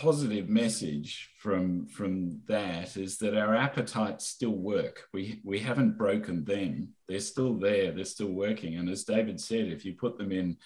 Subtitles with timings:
[0.00, 5.06] positive message from from that is that our appetites still work.
[5.12, 6.94] We we haven't broken them.
[7.06, 7.92] They're still there.
[7.92, 8.76] They're still working.
[8.76, 10.56] And as David said, if you put them in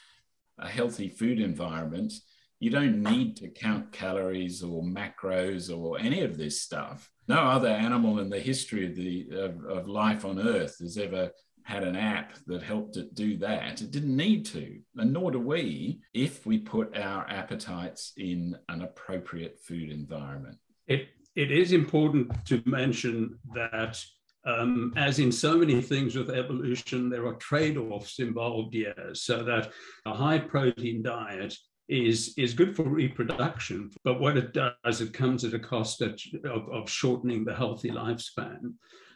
[0.58, 2.12] a healthy food environment,
[2.60, 7.10] you don't need to count calories or macros or any of this stuff.
[7.26, 11.32] No other animal in the history of the of, of life on Earth has ever
[11.65, 13.81] had an app that helped it do that.
[13.81, 18.83] It didn't need to, and nor do we if we put our appetites in an
[18.83, 20.59] appropriate food environment.
[20.87, 24.02] It, it is important to mention that,
[24.45, 29.42] um, as in so many things with evolution, there are trade offs involved here, so
[29.42, 29.73] that
[30.04, 31.56] a high protein diet
[31.88, 36.18] is is good for reproduction, but what it does, it comes at a cost of,
[36.45, 38.73] of shortening the healthy lifespan.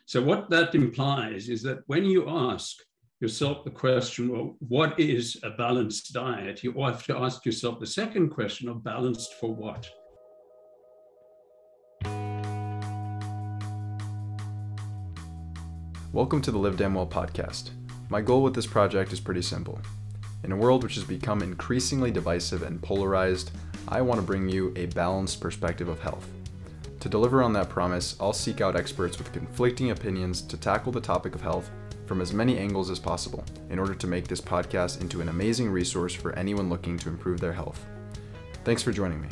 [0.09, 2.79] So what that implies is that when you ask
[3.21, 6.65] yourself the question, well, what is a balanced diet?
[6.65, 9.87] You have to ask yourself the second question of balanced for what?
[16.15, 17.73] Welcome to the Live Damn Well podcast.
[18.09, 19.79] My goal with this project is pretty simple.
[20.43, 23.51] In a world which has become increasingly divisive and polarized,
[23.87, 26.27] I want to bring you a balanced perspective of health.
[27.01, 31.01] To deliver on that promise, I'll seek out experts with conflicting opinions to tackle the
[31.01, 31.71] topic of health
[32.07, 35.71] from as many angles as possible in order to make this podcast into an amazing
[35.71, 37.85] resource for anyone looking to improve their health.
[38.65, 39.29] Thanks for joining me.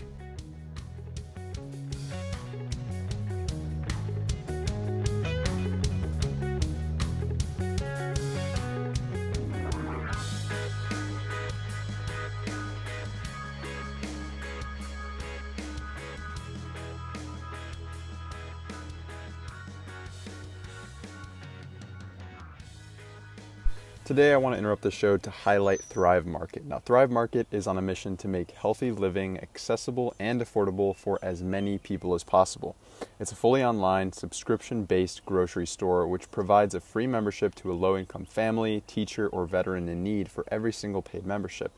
[24.06, 26.64] Today, I want to interrupt the show to highlight Thrive Market.
[26.64, 31.18] Now, Thrive Market is on a mission to make healthy living accessible and affordable for
[31.22, 32.76] as many people as possible.
[33.18, 37.74] It's a fully online, subscription based grocery store which provides a free membership to a
[37.74, 41.72] low income family, teacher, or veteran in need for every single paid membership.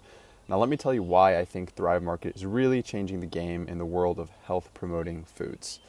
[0.50, 3.66] Now, let me tell you why I think Thrive Market is really changing the game
[3.66, 5.80] in the world of health promoting foods.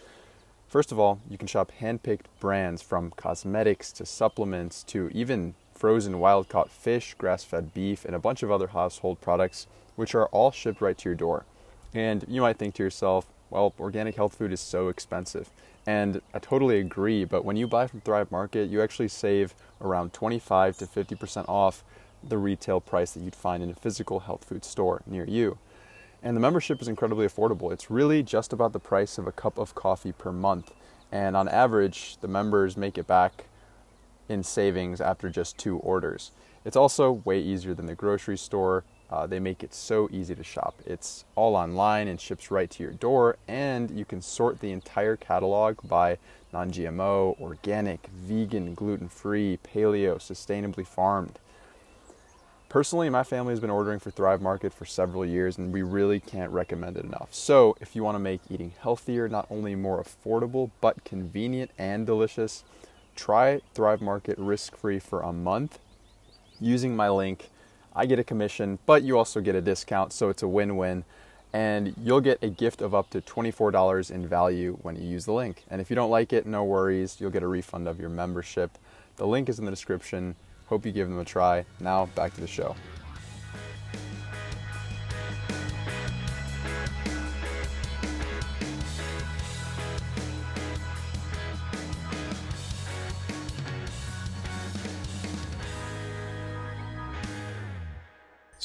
[0.69, 5.55] First of all, you can shop hand picked brands from cosmetics to supplements to even
[5.79, 10.13] frozen wild caught fish, grass fed beef, and a bunch of other household products, which
[10.13, 11.45] are all shipped right to your door.
[11.93, 15.49] And you might think to yourself, well, organic health food is so expensive.
[15.87, 20.11] And I totally agree, but when you buy from Thrive Market, you actually save around
[20.11, 21.85] 25 to 50% off
[22.21, 25.57] the retail price that you'd find in a physical health food store near you.
[26.21, 27.71] And the membership is incredibly affordable.
[27.71, 30.73] It's really just about the price of a cup of coffee per month.
[31.09, 33.45] And on average, the members make it back
[34.29, 36.31] in savings after just two orders.
[36.63, 38.83] It's also way easier than the grocery store.
[39.09, 40.75] Uh, they make it so easy to shop.
[40.85, 45.15] It's all online and ships right to your door, and you can sort the entire
[45.15, 46.17] catalog by
[46.53, 51.39] non GMO, organic, vegan, gluten free, paleo, sustainably farmed.
[52.69, 56.19] Personally, my family has been ordering for Thrive Market for several years, and we really
[56.19, 57.29] can't recommend it enough.
[57.31, 62.05] So, if you want to make eating healthier not only more affordable, but convenient and
[62.05, 62.63] delicious,
[63.19, 65.77] try Thrive Market risk free for a month
[66.59, 67.49] using my link.
[67.93, 71.03] I get a commission, but you also get a discount, so it's a win win.
[71.51, 75.33] And you'll get a gift of up to $24 in value when you use the
[75.33, 75.65] link.
[75.69, 78.77] And if you don't like it, no worries, you'll get a refund of your membership.
[79.17, 80.35] The link is in the description.
[80.67, 81.65] Hope you give them a try.
[81.79, 82.75] Now, back to the show.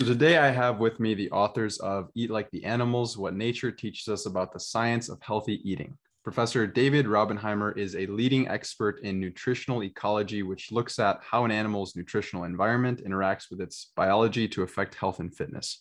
[0.04, 3.70] So today I have with me the authors of Eat Like the Animals What Nature
[3.72, 5.96] Teaches Us About the Science of Healthy Eating.
[6.22, 11.50] Professor David Raubenheimer is a leading expert in nutritional ecology, which looks at how an
[11.50, 15.80] animal's nutritional environment interacts with its biology to affect health and fitness.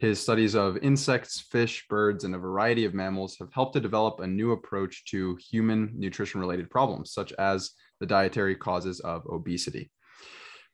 [0.00, 4.20] His studies of insects, fish, birds, and a variety of mammals have helped to develop
[4.20, 7.70] a new approach to human nutrition related problems, such as
[8.00, 9.90] the dietary causes of obesity.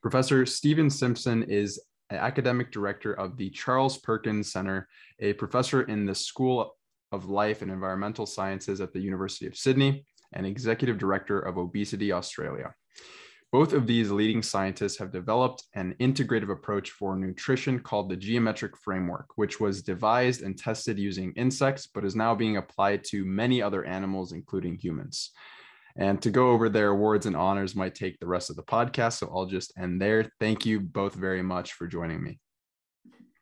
[0.01, 1.77] Professor Stephen Simpson is
[2.17, 4.87] academic director of the Charles Perkins Center,
[5.19, 6.75] a professor in the School
[7.11, 12.11] of Life and Environmental Sciences at the University of Sydney, and executive director of Obesity
[12.11, 12.73] Australia.
[13.51, 18.77] Both of these leading scientists have developed an integrative approach for nutrition called the geometric
[18.77, 23.59] framework, which was devised and tested using insects, but is now being applied to many
[23.59, 25.31] other animals, including humans.
[25.95, 29.19] And to go over their awards and honors might take the rest of the podcast.
[29.19, 30.31] So I'll just end there.
[30.39, 32.39] Thank you both very much for joining me.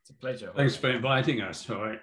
[0.01, 0.51] It's a pleasure.
[0.55, 1.69] Thanks for inviting us.
[1.69, 1.99] All right.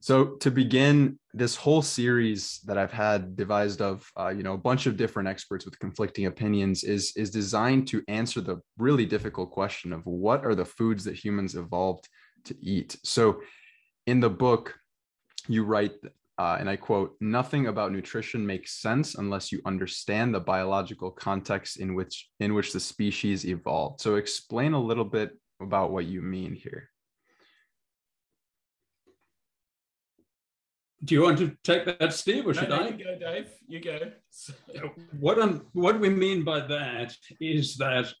[0.00, 4.58] So to begin this whole series that I've had devised of, uh, you know, a
[4.58, 9.50] bunch of different experts with conflicting opinions is is designed to answer the really difficult
[9.50, 12.08] question of what are the foods that humans evolved
[12.44, 12.96] to eat.
[13.04, 13.42] So
[14.06, 14.78] in the book,
[15.48, 15.92] you write,
[16.38, 21.78] uh, and I quote, "Nothing about nutrition makes sense unless you understand the biological context
[21.78, 25.30] in which in which the species evolved." So explain a little bit
[25.60, 26.90] about what you mean here.
[31.04, 32.88] Do you want to take that, Steve, or should no, I?
[32.88, 33.48] You go, Dave.
[33.68, 33.98] You go.
[35.20, 38.12] what I'm, what we mean by that is that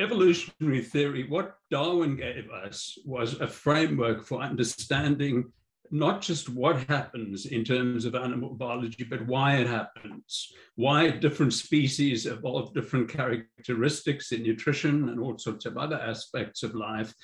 [0.00, 5.52] evolutionary theory, what Darwin gave us was a framework for understanding
[5.90, 11.52] not just what happens in terms of animal biology, but why it happens, why different
[11.52, 17.14] species evolve different characteristics in nutrition and all sorts of other aspects of life,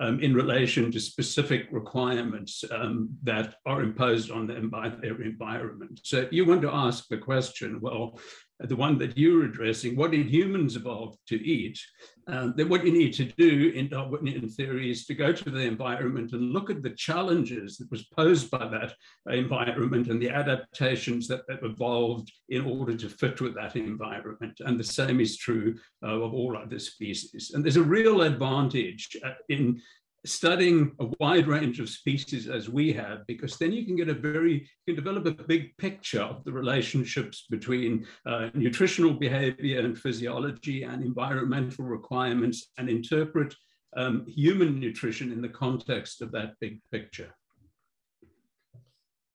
[0.00, 6.00] um, in relation to specific requirements um, that are imposed on them by their environment.
[6.02, 8.18] So you want to ask the question, well,
[8.68, 11.78] the one that you're addressing, what did humans evolve to eat?
[12.26, 15.60] Um, then what you need to do in Darwinian theory is to go to the
[15.60, 18.94] environment and look at the challenges that was posed by that
[19.26, 24.60] environment and the adaptations that, that evolved in order to fit with that environment.
[24.60, 27.52] And the same is true uh, of all other species.
[27.54, 29.80] And there's a real advantage uh, in
[30.26, 34.14] studying a wide range of species as we have, because then you can get a
[34.14, 39.98] very, you can develop a big picture of the relationships between uh, nutritional behavior and
[39.98, 43.54] physiology and environmental requirements and interpret
[43.96, 47.34] um, human nutrition in the context of that big picture.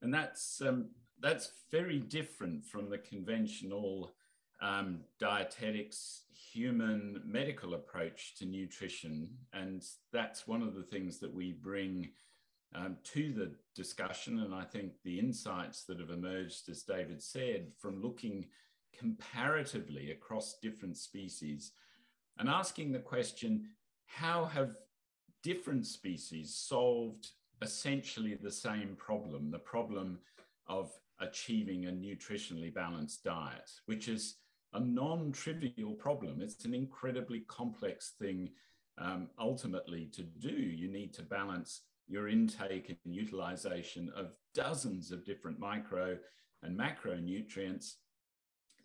[0.01, 0.89] And that's, um,
[1.19, 4.14] that's very different from the conventional
[4.61, 9.29] um, dietetics, human medical approach to nutrition.
[9.53, 12.09] And that's one of the things that we bring
[12.73, 14.39] um, to the discussion.
[14.39, 18.45] And I think the insights that have emerged, as David said, from looking
[18.97, 21.71] comparatively across different species
[22.37, 23.69] and asking the question
[24.05, 24.75] how have
[25.43, 27.29] different species solved
[27.61, 30.19] essentially the same problem, the problem
[30.67, 34.35] of achieving a nutritionally balanced diet, which is
[34.73, 36.41] a non-trivial problem.
[36.41, 38.49] It's an incredibly complex thing
[38.97, 40.49] um, ultimately to do.
[40.49, 46.17] You need to balance your intake and utilization of dozens of different micro
[46.63, 47.93] and macronutrients.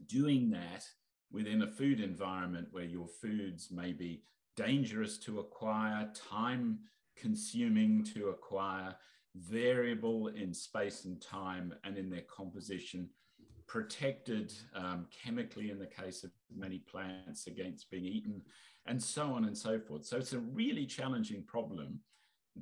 [0.06, 0.87] Doing that
[1.31, 4.23] within a food environment where your foods may be
[4.56, 6.79] dangerous to acquire, time
[7.17, 8.94] consuming to acquire,
[9.37, 13.09] variable in space and time and in their composition
[13.70, 18.43] protected um, chemically in the case of many plants against being eaten,
[18.87, 20.05] and so on and so forth.
[20.05, 22.00] So it's a really challenging problem.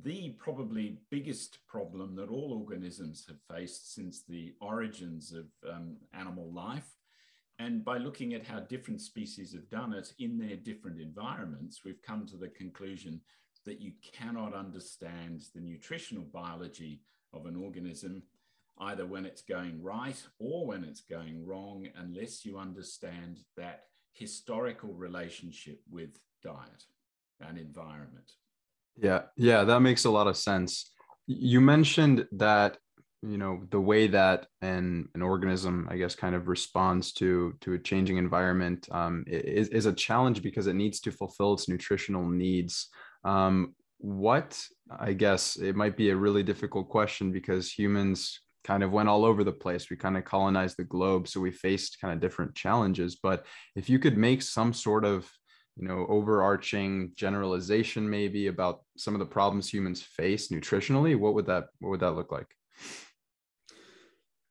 [0.02, 6.52] The probably biggest problem that all organisms have faced since the origins of um, animal
[6.52, 6.94] life.
[7.58, 12.02] And by looking at how different species have done it in their different environments, we've
[12.02, 13.22] come to the conclusion
[13.64, 17.00] that you cannot understand the nutritional biology
[17.32, 18.22] of an organism
[18.80, 24.92] either when it's going right or when it's going wrong, unless you understand that historical
[24.94, 26.10] relationship with
[26.42, 26.84] diet
[27.40, 28.32] and environment.
[28.96, 30.90] Yeah, yeah, that makes a lot of sense.
[31.26, 32.78] You mentioned that
[33.22, 37.72] you know the way that an an organism i guess kind of responds to to
[37.72, 42.28] a changing environment um, is, is a challenge because it needs to fulfill its nutritional
[42.28, 42.88] needs
[43.24, 44.62] um, what
[45.00, 49.24] i guess it might be a really difficult question because humans kind of went all
[49.24, 49.88] over the place.
[49.88, 53.16] We kind of colonized the globe, so we faced kind of different challenges.
[53.16, 55.26] But if you could make some sort of
[55.78, 61.46] you know overarching generalization maybe about some of the problems humans face nutritionally what would
[61.46, 62.48] that what would that look like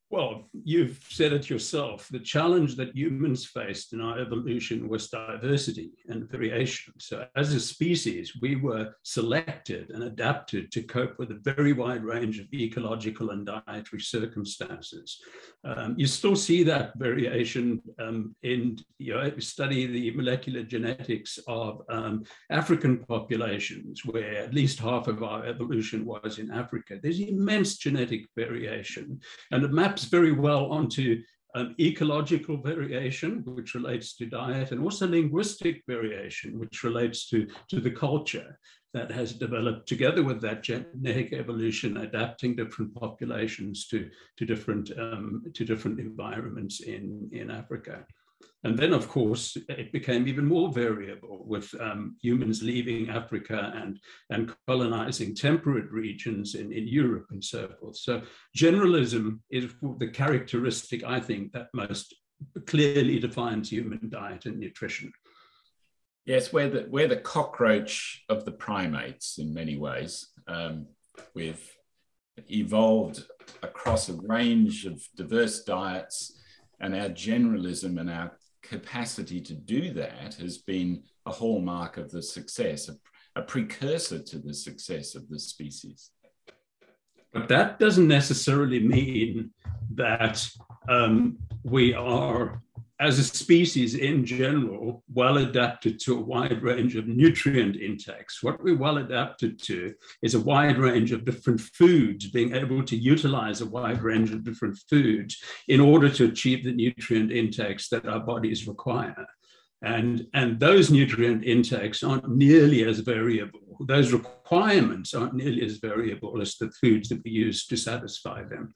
[0.09, 2.07] well, you've said it yourself.
[2.09, 6.93] The challenge that humans faced in our evolution was diversity and variation.
[6.97, 12.05] So, as a species, we were selected and adapted to cope with a very wide
[12.05, 15.19] range of ecological and dietary circumstances.
[15.65, 21.81] Um, you still see that variation um, in, you know, study the molecular genetics of
[21.89, 26.97] um, African populations, where at least half of our evolution was in Africa.
[27.01, 29.19] There's immense genetic variation,
[29.51, 31.23] and it maps maps very well onto
[31.55, 37.79] um, ecological variation, which relates to diet, and also linguistic variation, which relates to, to
[37.79, 38.59] the culture
[38.93, 45.43] that has developed together with that genetic evolution, adapting different populations to, to, different, um,
[45.55, 48.05] to different environments in, in Africa.
[48.63, 53.99] And then, of course, it became even more variable with um, humans leaving Africa and,
[54.29, 57.97] and colonizing temperate regions in, in Europe and so forth.
[57.97, 58.21] So,
[58.57, 62.15] generalism is the characteristic, I think, that most
[62.65, 65.11] clearly defines human diet and nutrition.
[66.25, 70.27] Yes, we're the, we're the cockroach of the primates in many ways.
[70.47, 70.87] Um,
[71.33, 71.65] we've
[72.51, 73.23] evolved
[73.63, 76.36] across a range of diverse diets,
[76.79, 82.21] and our generalism and our capacity to do that has been a hallmark of the
[82.21, 82.95] success, a,
[83.39, 86.11] a precursor to the success of the species.
[87.33, 89.51] But that doesn't necessarily mean
[89.95, 90.47] that
[90.89, 92.61] um, we are
[92.99, 98.41] as a species in general, well adapted to a wide range of nutrient intakes.
[98.41, 102.95] What we're well adapted to is a wide range of different foods, being able to
[102.95, 105.37] utilize a wide range of different foods
[105.67, 109.27] in order to achieve the nutrient intakes that our bodies require.
[109.83, 113.77] And, and those nutrient intakes aren't nearly as variable.
[113.81, 118.73] Those requirements aren't nearly as variable as the foods that we use to satisfy them.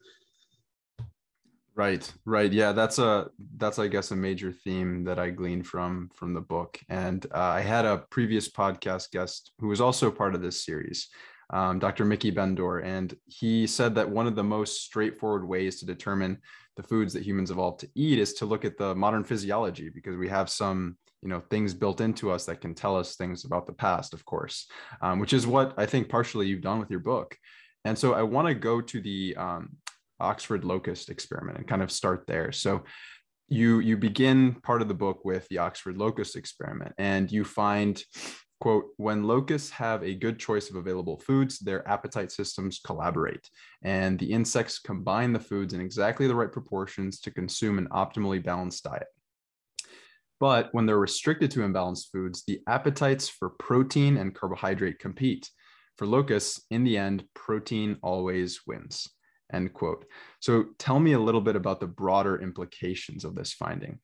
[1.74, 2.52] Right, right.
[2.52, 6.40] Yeah, that's a that's I guess a major theme that I gleaned from from the
[6.40, 6.78] book.
[6.90, 11.08] And uh, I had a previous podcast guest who was also part of this series,
[11.50, 12.04] um, Dr.
[12.04, 16.38] Miki Ben-Dor, and he said that one of the most straightforward ways to determine
[16.76, 20.16] the foods that humans evolved to eat is to look at the modern physiology because
[20.16, 23.66] we have some you know things built into us that can tell us things about
[23.66, 24.66] the past, of course,
[25.00, 27.34] um, which is what I think partially you've done with your book.
[27.86, 29.70] And so I want to go to the um,
[30.22, 32.52] Oxford locust experiment and kind of start there.
[32.52, 32.84] So
[33.48, 38.02] you you begin part of the book with the Oxford locust experiment and you find
[38.60, 43.50] quote when locusts have a good choice of available foods their appetite systems collaborate
[43.82, 48.42] and the insects combine the foods in exactly the right proportions to consume an optimally
[48.42, 49.08] balanced diet.
[50.38, 55.50] But when they're restricted to imbalanced foods the appetites for protein and carbohydrate compete.
[55.98, 59.08] For locusts in the end protein always wins
[59.52, 60.06] end quote.
[60.40, 63.98] So tell me a little bit about the broader implications of this finding.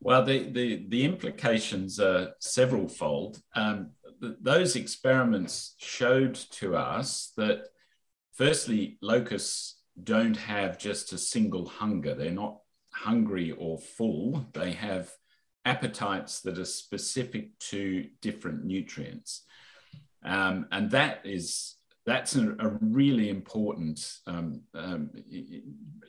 [0.00, 3.40] Well, the, the, the implications are several fold.
[3.54, 7.68] Um, th- those experiments showed to us that,
[8.34, 12.14] firstly, locusts don't have just a single hunger.
[12.14, 12.58] They're not
[12.92, 14.46] hungry or full.
[14.52, 15.10] They have
[15.64, 19.44] appetites that are specific to different nutrients.
[20.22, 25.10] Um, and that is that's a, a really important um, um,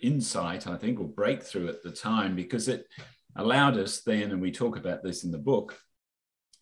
[0.02, 2.86] insight, I think, or breakthrough at the time, because it
[3.36, 5.78] allowed us then, and we talk about this in the book,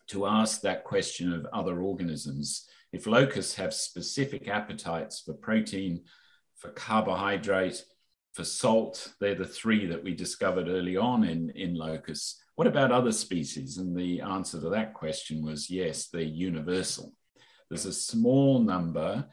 [0.08, 2.68] to ask that question of other organisms.
[2.92, 6.02] If locusts have specific appetites for protein,
[6.56, 7.82] for carbohydrate,
[8.34, 12.42] for salt, they're the three that we discovered early on in, in locusts.
[12.56, 13.78] What about other species?
[13.78, 17.14] And the answer to that question was yes, they're universal
[17.74, 19.26] there's a small number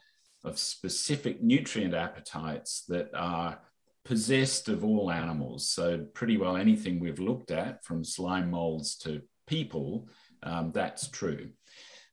[0.43, 3.59] of specific nutrient appetites that are
[4.03, 5.69] possessed of all animals.
[5.69, 10.09] So, pretty well anything we've looked at, from slime molds to people,
[10.41, 11.49] um, that's true.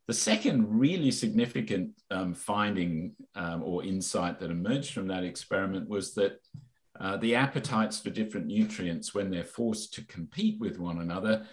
[0.06, 6.12] The second really significant um, finding um, or insight that emerged from that experiment was
[6.12, 6.40] that
[7.00, 11.46] uh, the appetites for different nutrients, when they're forced to compete with one another,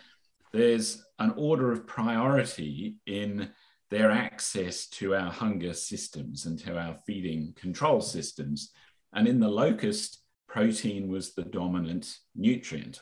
[0.51, 3.49] there's an order of priority in
[3.89, 8.71] their access to our hunger systems and to our feeding control systems.
[9.13, 13.01] And in the locust, protein was the dominant nutrient.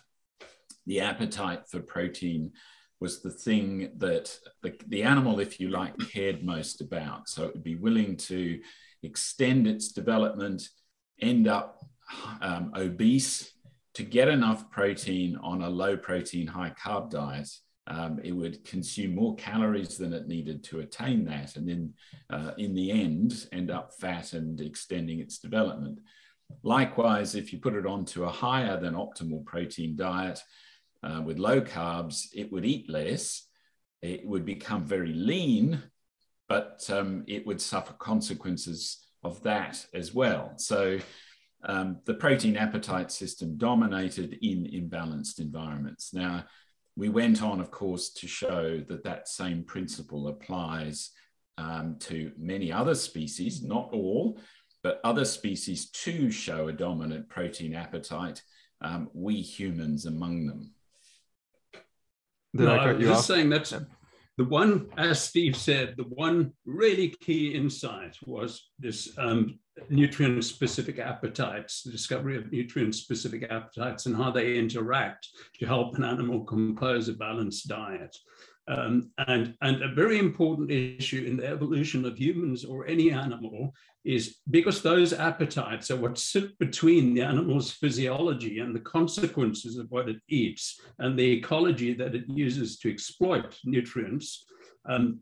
[0.86, 2.52] The appetite for protein
[3.00, 7.30] was the thing that the, the animal, if you like, cared most about.
[7.30, 8.60] So it would be willing to
[9.04, 10.68] extend its development,
[11.22, 11.86] end up
[12.42, 13.52] um, obese
[13.96, 17.50] to get enough protein on a low protein, high carb diet
[17.88, 21.94] um, it would consume more calories than it needed to attain that, and then
[22.30, 26.00] uh, in the end, end up fat and extending its development.
[26.62, 30.40] Likewise, if you put it onto a higher than optimal protein diet
[31.02, 33.48] uh, with low carbs, it would eat less,
[34.02, 35.82] it would become very lean,
[36.48, 40.54] but um, it would suffer consequences of that as well.
[40.58, 41.00] So
[41.63, 46.13] um, the protein appetite system dominated in imbalanced environments.
[46.13, 46.46] Now,
[46.95, 51.12] we went on, of course, to show that that same principle applies
[51.57, 54.39] um, to many other species, not all,
[54.83, 58.41] but other species too show a dominant protein appetite,
[58.81, 60.71] um, we humans among them.
[62.55, 63.25] Did no, I cut you just off?
[63.25, 63.73] saying that's
[64.38, 69.60] the one, as Steve said, the one really key insight was this um,
[69.90, 75.28] nutrient specific appetites, the discovery of nutrient specific appetites and how they interact
[75.60, 78.16] to help an animal compose a balanced diet.
[78.67, 83.74] Um, and, and a very important issue in the evolution of humans or any animal
[84.05, 89.88] is because those appetites are what sit between the animal's physiology and the consequences of
[89.89, 94.46] what it eats and the ecology that it uses to exploit nutrients.
[94.86, 95.20] Um,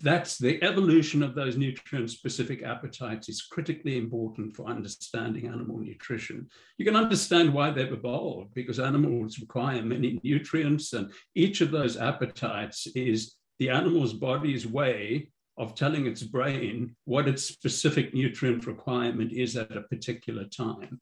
[0.00, 6.48] that's the evolution of those nutrient specific appetites is critically important for understanding animal nutrition.
[6.78, 11.96] You can understand why they've evolved because animals require many nutrients, and each of those
[11.96, 19.32] appetites is the animal's body's way of telling its brain what its specific nutrient requirement
[19.32, 21.00] is at a particular time.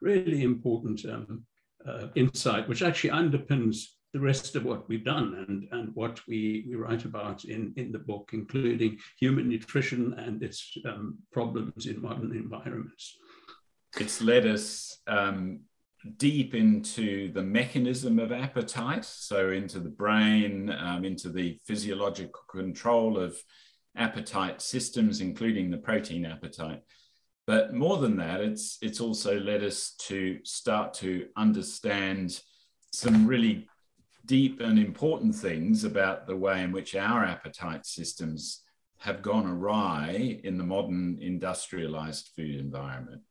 [0.00, 1.44] Really important um,
[1.86, 6.66] uh, insight, which actually underpins the rest of what we've done and, and what we,
[6.68, 12.00] we write about in, in the book, including human nutrition and its um, problems in
[12.00, 13.16] modern environments.
[13.98, 15.60] It's led us um,
[16.18, 23.18] deep into the mechanism of appetite, so into the brain, um, into the physiological control
[23.18, 23.36] of
[23.96, 26.82] appetite systems, including the protein appetite.
[27.46, 32.40] But more than that, it's, it's also led us to start to understand
[32.92, 33.68] some really
[34.24, 38.62] deep and important things about the way in which our appetite systems
[38.98, 43.22] have gone awry in the modern industrialized food environment.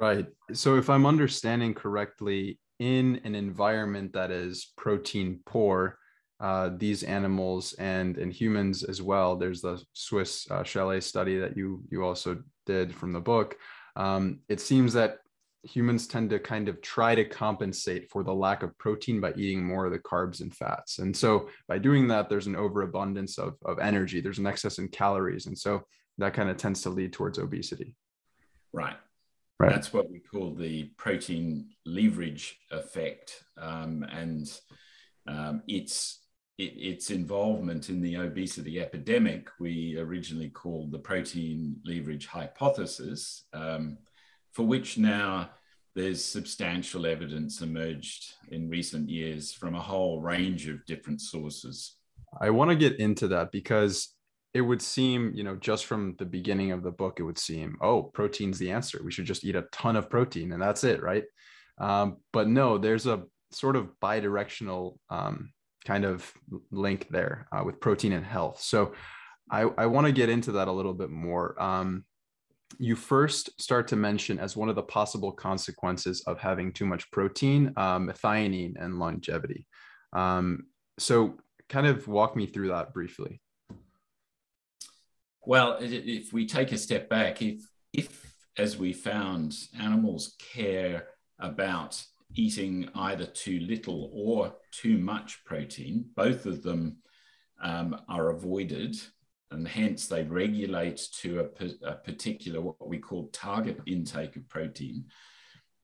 [0.00, 0.26] Right.
[0.52, 5.98] So, if I'm understanding correctly, in an environment that is protein poor,
[6.40, 9.36] uh, these animals and and humans as well.
[9.36, 13.56] There's the Swiss uh, chalet study that you you also did from the book.
[13.96, 15.18] Um, it seems that
[15.62, 19.64] humans tend to kind of try to compensate for the lack of protein by eating
[19.64, 20.98] more of the carbs and fats.
[20.98, 24.88] And so by doing that, there's an overabundance of, of energy, there's an excess in
[24.88, 25.46] calories.
[25.46, 25.82] And so
[26.18, 27.96] that kind of tends to lead towards obesity.
[28.72, 28.96] Right.
[29.60, 29.72] Right.
[29.72, 33.42] That's what we call the protein leverage effect.
[33.60, 34.48] Um, and
[35.26, 36.20] um, its,
[36.58, 43.46] it, its involvement in the obesity epidemic, we originally called the protein leverage hypothesis.
[43.52, 43.98] Um,
[44.52, 45.50] for which now
[45.94, 51.96] there's substantial evidence emerged in recent years from a whole range of different sources.
[52.40, 54.14] I want to get into that because
[54.54, 57.76] it would seem, you know, just from the beginning of the book, it would seem,
[57.80, 59.00] oh, protein's the answer.
[59.04, 61.24] We should just eat a ton of protein and that's it, right?
[61.78, 65.52] Um, but no, there's a sort of bidirectional um,
[65.84, 66.32] kind of
[66.70, 68.60] link there uh, with protein and health.
[68.60, 68.92] So
[69.50, 71.60] I, I want to get into that a little bit more.
[71.60, 72.04] Um,
[72.78, 77.10] you first start to mention as one of the possible consequences of having too much
[77.10, 79.66] protein, um, methionine and longevity.
[80.12, 80.66] Um,
[80.98, 83.40] so, kind of walk me through that briefly.
[85.44, 92.02] Well, if we take a step back, if, if as we found, animals care about
[92.34, 96.98] eating either too little or too much protein, both of them
[97.62, 98.96] um, are avoided
[99.50, 105.04] and hence they regulate to a, a, particular what we call target intake of protein.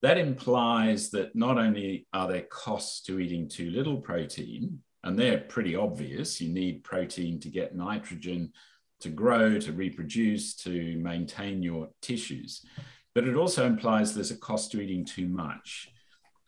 [0.03, 5.39] That implies that not only are there costs to eating too little protein, and they're
[5.39, 8.53] pretty obvious, you need protein to get nitrogen
[9.01, 12.65] to grow, to reproduce, to maintain your tissues,
[13.15, 15.89] but it also implies there's a cost to eating too much.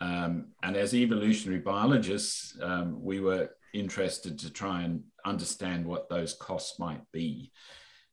[0.00, 6.35] Um, and as evolutionary biologists, um, we were interested to try and understand what those
[6.35, 7.53] costs might be.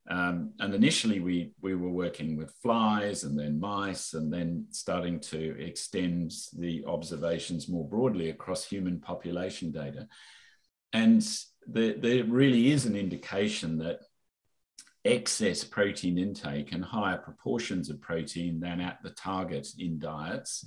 [0.10, 5.20] Um, and initially, we, we were working with flies and then mice, and then starting
[5.22, 10.08] to extend the observations more broadly across human population data.
[10.92, 11.26] And
[11.66, 14.00] there, there really is an indication that
[15.06, 20.66] excess protein intake and higher proportions of protein than at the target in diets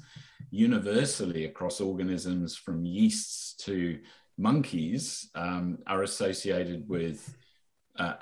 [0.50, 3.98] universally across organisms from yeasts to
[4.38, 7.34] monkeys um, are associated with
[7.98, 8.14] uh,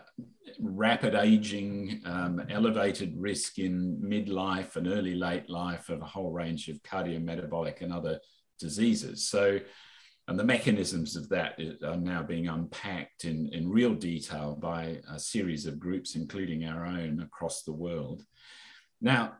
[0.61, 6.69] rapid aging, um, elevated risk in midlife and early late life of a whole range
[6.69, 8.21] of cardiometabolic and other
[8.59, 9.29] diseases.
[9.29, 9.59] So,
[10.27, 15.19] and the mechanisms of that are now being unpacked in, in real detail by a
[15.19, 18.25] series of groups, including our own across the world.
[19.03, 19.35] Now,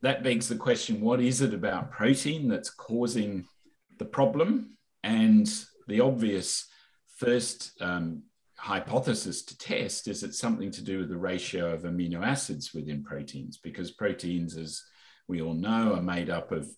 [0.00, 3.44] that begs the question what is it about protein that's causing
[3.98, 4.76] the problem?
[5.02, 5.50] And
[5.88, 6.66] the obvious
[7.16, 8.22] first um,
[8.56, 13.02] hypothesis to test is it's something to do with the ratio of amino acids within
[13.02, 14.82] proteins, because proteins, as
[15.28, 16.68] we all know, are made up of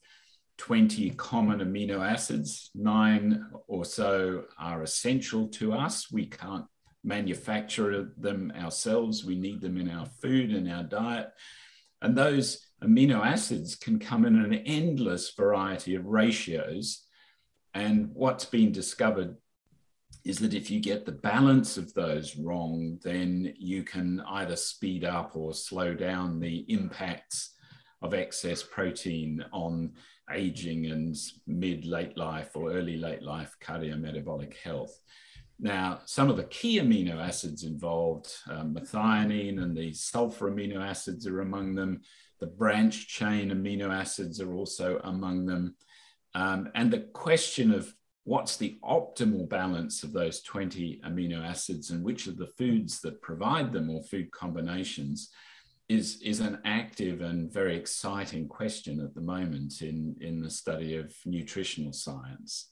[0.58, 2.70] 20 common amino acids.
[2.74, 6.10] Nine or so are essential to us.
[6.10, 6.64] We can't
[7.04, 9.24] manufacture them ourselves.
[9.24, 11.28] We need them in our food and our diet.
[12.02, 17.05] And those amino acids can come in an endless variety of ratios.
[17.76, 19.36] And what's been discovered
[20.24, 25.04] is that if you get the balance of those wrong, then you can either speed
[25.04, 27.52] up or slow down the impacts
[28.00, 29.92] of excess protein on
[30.32, 31.14] aging and
[31.46, 34.98] mid late life or early late life cardiometabolic health.
[35.60, 41.26] Now, some of the key amino acids involved, um, methionine and the sulfur amino acids
[41.26, 42.00] are among them.
[42.40, 45.76] The branch chain amino acids are also among them.
[46.36, 47.94] Um, and the question of
[48.24, 53.22] what's the optimal balance of those 20 amino acids and which are the foods that
[53.22, 55.30] provide them or food combinations
[55.88, 60.96] is, is an active and very exciting question at the moment in, in the study
[60.96, 62.68] of nutritional science.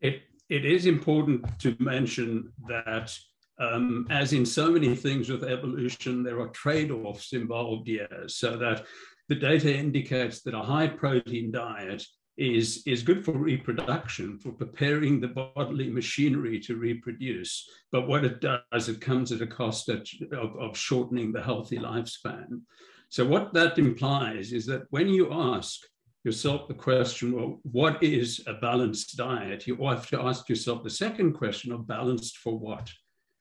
[0.00, 3.14] It, it is important to mention that,
[3.58, 8.56] um, as in so many things with evolution, there are trade offs involved here, so
[8.56, 8.86] that
[9.28, 12.04] the data indicates that a high protein diet
[12.36, 17.68] is, is good for reproduction, for preparing the bodily machinery to reproduce.
[17.90, 22.60] But what it does, it comes at a cost of, of shortening the healthy lifespan.
[23.08, 25.80] So, what that implies is that when you ask
[26.24, 29.66] yourself the question, well, what is a balanced diet?
[29.66, 32.90] You have to ask yourself the second question of balanced for what?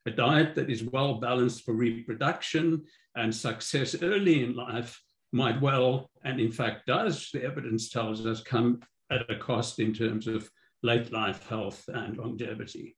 [0.06, 2.84] A diet that is well balanced for reproduction
[3.16, 5.02] and success early in life
[5.36, 8.80] might well, and in fact does, the evidence tells us, come
[9.12, 10.50] at a cost in terms of
[10.82, 12.96] late life health and longevity.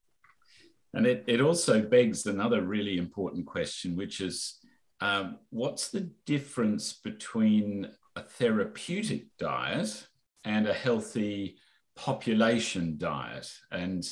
[0.93, 4.60] And it, it also begs another really important question, which is
[5.02, 10.08] um, what's the difference between a therapeutic diet
[10.43, 11.58] and a healthy
[11.95, 13.52] population diet?
[13.71, 14.08] And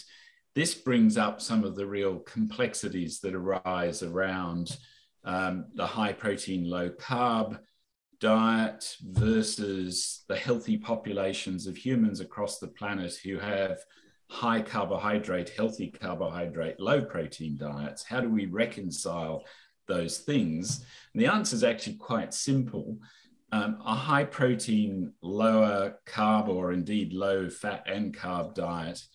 [0.56, 4.76] this brings up some of the real complexities that arise around
[5.24, 7.60] um, the high protein, low carb
[8.26, 13.78] diet versus the healthy populations of humans across the planet who have
[14.32, 18.04] high carbohydrate, healthy carbohydrate, low protein diets?
[18.04, 19.44] How do we reconcile
[19.88, 20.84] those things?
[21.14, 22.98] And the answer is actually quite simple.
[23.52, 29.06] Um, a high protein, lower carb, or indeed low fat and carb diet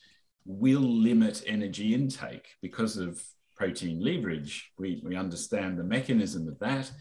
[0.44, 3.20] will limit energy intake because of
[3.57, 4.70] protein leverage.
[4.79, 6.92] We, we understand the mechanism of that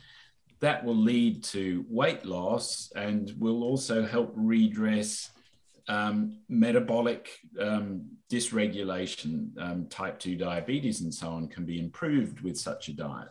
[0.62, 5.32] that will lead to weight loss and will also help redress
[5.88, 12.58] um, metabolic um, dysregulation, um, type 2 diabetes, and so on, can be improved with
[12.58, 13.30] such a diet.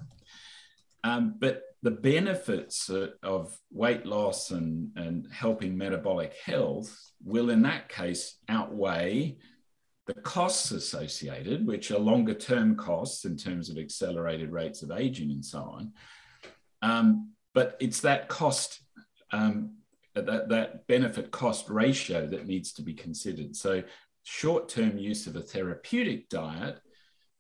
[1.05, 2.91] Um, but the benefits
[3.23, 9.37] of weight loss and, and helping metabolic health will, in that case, outweigh
[10.07, 15.31] the costs associated, which are longer term costs in terms of accelerated rates of aging
[15.31, 15.93] and so on.
[16.83, 18.81] Um, but it's that cost,
[19.33, 19.77] um,
[20.15, 23.57] that, that benefit cost ratio that needs to be considered.
[23.57, 23.83] So,
[24.23, 26.79] short term use of a therapeutic diet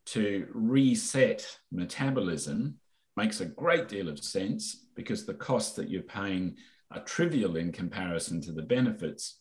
[0.06, 2.78] to reset metabolism
[3.16, 6.56] makes a great deal of sense because the costs that you're paying
[6.90, 9.40] are trivial in comparison to the benefits.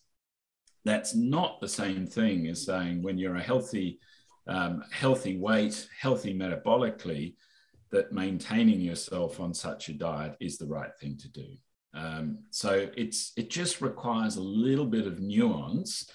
[0.84, 3.98] That's not the same thing as saying when you're a healthy,
[4.46, 7.34] um, healthy weight, healthy metabolically,
[7.90, 11.46] that maintaining yourself on such a diet is the right thing to do.
[11.94, 16.08] Um, so it's it just requires a little bit of nuance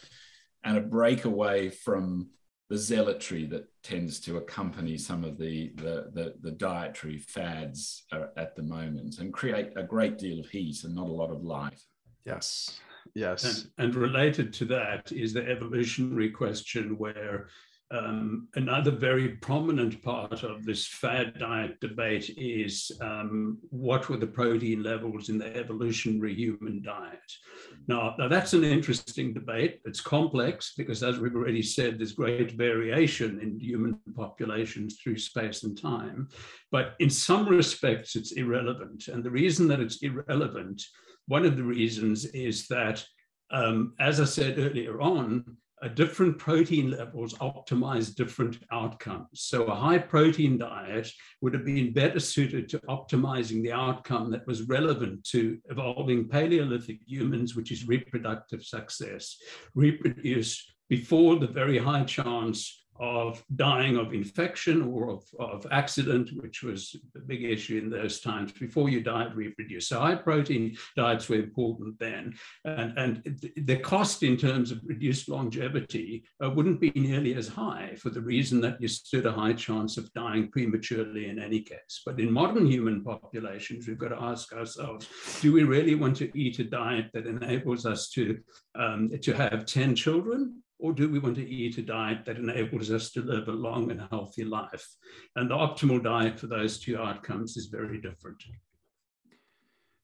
[0.63, 2.29] and a break away from
[2.69, 8.05] the zealotry that tends to accompany some of the the, the, the dietary fads
[8.37, 11.43] at the moment and create a great deal of heat and not a lot of
[11.43, 11.81] light.
[12.25, 12.79] Yes.
[13.15, 13.43] Yes.
[13.77, 17.49] And, and related to that is the evolutionary question where
[17.91, 24.25] um, another very prominent part of this fad diet debate is um, what were the
[24.25, 27.19] protein levels in the evolutionary human diet?
[27.87, 29.79] Now, now, that's an interesting debate.
[29.85, 35.63] It's complex because, as we've already said, there's great variation in human populations through space
[35.63, 36.29] and time.
[36.71, 39.07] But in some respects, it's irrelevant.
[39.07, 40.81] And the reason that it's irrelevant,
[41.27, 43.05] one of the reasons is that,
[43.51, 45.57] um, as I said earlier on,
[45.89, 49.27] different protein levels optimize different outcomes.
[49.33, 54.47] So a high protein diet would have been better suited to optimizing the outcome that
[54.47, 59.37] was relevant to evolving Paleolithic humans, which is reproductive success,
[59.75, 66.63] reproduce before the very high chance of dying of infection or of, of accident, which
[66.63, 68.51] was a big issue in those times.
[68.51, 69.87] Before you died, reproduce.
[69.87, 72.35] So high protein diets were important then.
[72.65, 77.95] And, and the cost in terms of reduced longevity uh, wouldn't be nearly as high
[77.97, 82.01] for the reason that you stood a high chance of dying prematurely in any case.
[82.05, 85.07] But in modern human populations, we've got to ask ourselves,
[85.41, 88.39] do we really want to eat a diet that enables us to,
[88.75, 90.62] um, to have 10 children?
[90.79, 93.91] Or do we want to eat a diet that enables us to live a long
[93.91, 94.85] and healthy life?
[95.35, 98.43] And the optimal diet for those two outcomes is very different.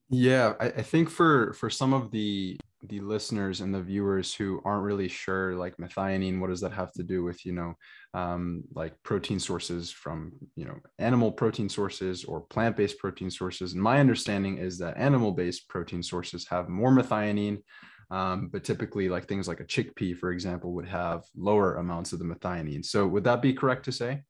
[0.10, 4.62] Yeah, I, I think for for some of the the listeners and the viewers who
[4.64, 7.74] aren't really sure, like methionine, what does that have to do with you know,
[8.14, 13.74] um, like protein sources from you know animal protein sources or plant based protein sources?
[13.74, 17.62] And my understanding is that animal based protein sources have more methionine
[18.12, 22.20] um, but typically, like things like a chickpea, for example, would have lower amounts of
[22.20, 22.84] the methionine.
[22.84, 24.24] So, would that be correct to say?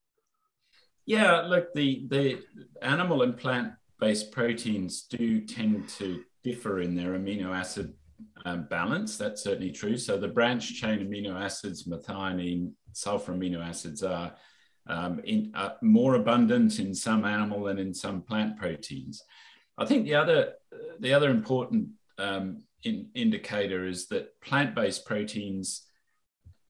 [1.05, 2.41] Yeah, look, the the
[2.81, 7.93] animal and plant based proteins do tend to differ in their amino acid
[8.45, 9.17] um, balance.
[9.17, 9.97] That's certainly true.
[9.97, 14.33] So, the branch chain amino acids, methionine, sulfur amino acids, are
[14.87, 19.23] um, in, more abundant in some animal than in some plant proteins.
[19.77, 20.53] I think the other
[20.99, 25.85] the other important um, in, indicator is that plant-based proteins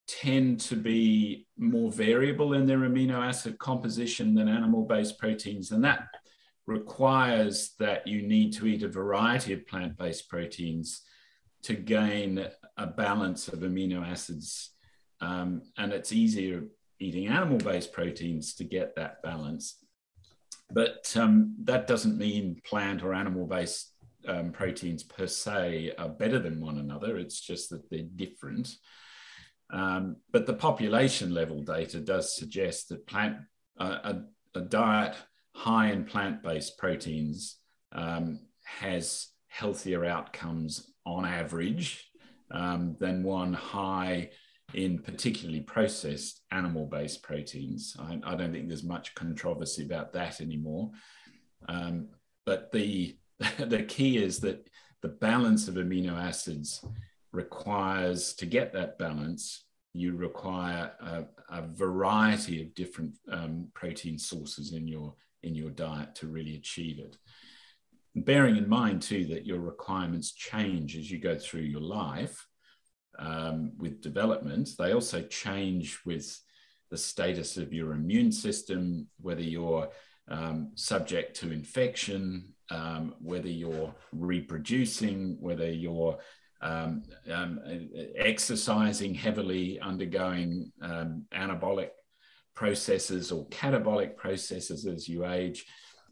[0.08, 6.08] tend to be more variable in their amino acid composition than animal-based proteins, and that
[6.66, 11.02] requires that you need to eat a variety of plant-based proteins
[11.62, 12.46] to gain
[12.78, 14.72] a balance of amino acids.
[15.22, 16.64] Um, and it's easier
[17.00, 19.76] eating animal-based proteins to get that balance.
[20.72, 23.92] But um, that doesn't mean plant or animal-based
[24.30, 27.18] um, proteins per se are better than one another.
[27.18, 28.76] It's just that they're different.
[29.72, 33.38] Um, but the population level data does suggest that plant
[33.80, 33.98] uh,
[34.56, 35.16] a, a, diet
[35.54, 37.58] high in plant-based proteins
[37.92, 42.10] um, has healthier outcomes on average
[42.52, 44.32] um, than one high
[44.74, 47.96] in particularly processed animal-based proteins.
[48.00, 50.92] I, I, don't think there's much controversy about that anymore.
[51.68, 52.10] Um,
[52.46, 53.19] but the
[53.68, 54.70] the key is that
[55.02, 56.84] the balance of amino acids
[57.32, 64.74] requires to get that balance you require a, a variety of different um, protein sources
[64.74, 67.18] in your in your diet to really achieve it.
[68.16, 72.46] Bearing in mind too that your requirements change as you go through your life
[73.18, 76.40] um, with development they also change with
[76.92, 79.90] the status of your immune system whether you're
[80.28, 86.18] um, subject to infection um, whether you're reproducing, whether you're
[86.62, 87.60] um, um,
[88.16, 91.90] exercising heavily, undergoing um, anabolic
[92.56, 95.66] processes or catabolic processes as you age.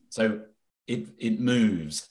[0.09, 0.41] So
[0.87, 2.07] it, it moves,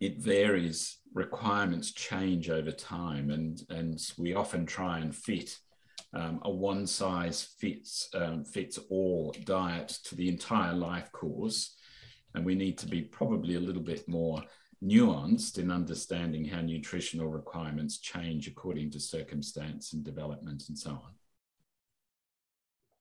[0.00, 5.56] it varies, requirements change over time, and, and we often try and fit
[6.14, 11.74] um, a one size fits, um, fits all diet to the entire life course
[12.36, 14.42] and we need to be probably a little bit more
[14.84, 21.14] nuanced in understanding how nutritional requirements change according to circumstance and development and so on.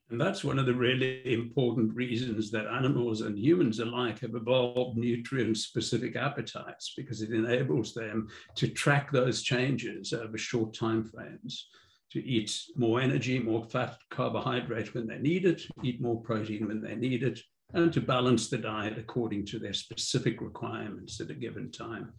[0.09, 4.97] And that's one of the really important reasons that animals and humans alike have evolved
[4.97, 11.67] nutrient specific appetites because it enables them to track those changes over short time frames,
[12.11, 16.81] to eat more energy, more fat, carbohydrate when they need it, eat more protein when
[16.81, 17.41] they need it,
[17.73, 22.13] and to balance the diet according to their specific requirements at a given time.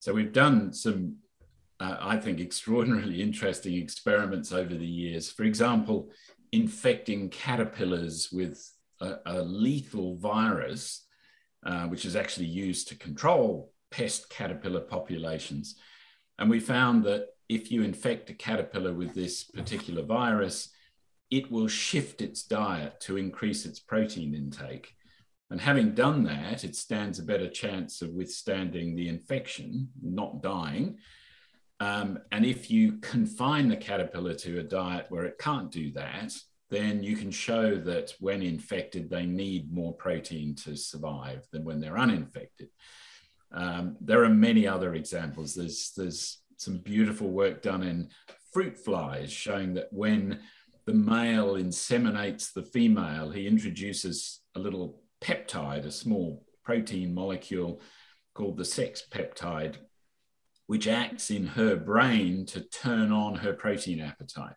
[0.00, 1.16] So we've done some,
[1.80, 5.30] uh, I think, extraordinarily interesting experiments over the years.
[5.30, 6.10] For example,
[6.52, 8.68] infecting caterpillars with
[9.00, 11.06] a, a lethal virus,
[11.64, 15.76] uh, which is actually used to control pest caterpillar populations.
[16.38, 20.70] And we found that if you infect a caterpillar with this particular virus,
[21.30, 24.94] it will shift its diet to increase its protein intake.
[25.50, 30.98] And having done that, it stands a better chance of withstanding the infection, not dying.
[31.78, 36.32] Um, and if you confine the caterpillar to a diet where it can't do that,
[36.68, 41.80] then you can show that when infected, they need more protein to survive than when
[41.80, 42.68] they're uninfected.
[43.52, 45.54] Um, there are many other examples.
[45.54, 48.08] There's, there's some beautiful work done in
[48.52, 50.40] fruit flies showing that when
[50.86, 57.80] the male inseminates the female, he introduces a little peptide, a small protein molecule
[58.34, 59.76] called the sex peptide,
[60.66, 64.54] which acts in her brain to turn on her protein appetite.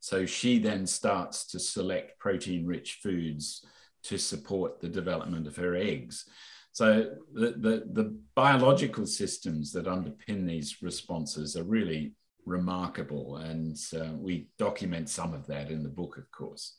[0.00, 3.64] So she then starts to select protein rich foods
[4.04, 6.26] to support the development of her eggs.
[6.72, 12.12] So the, the, the, biological systems that underpin these responses are really
[12.46, 13.36] remarkable.
[13.36, 16.76] And uh, we document some of that in the book, of course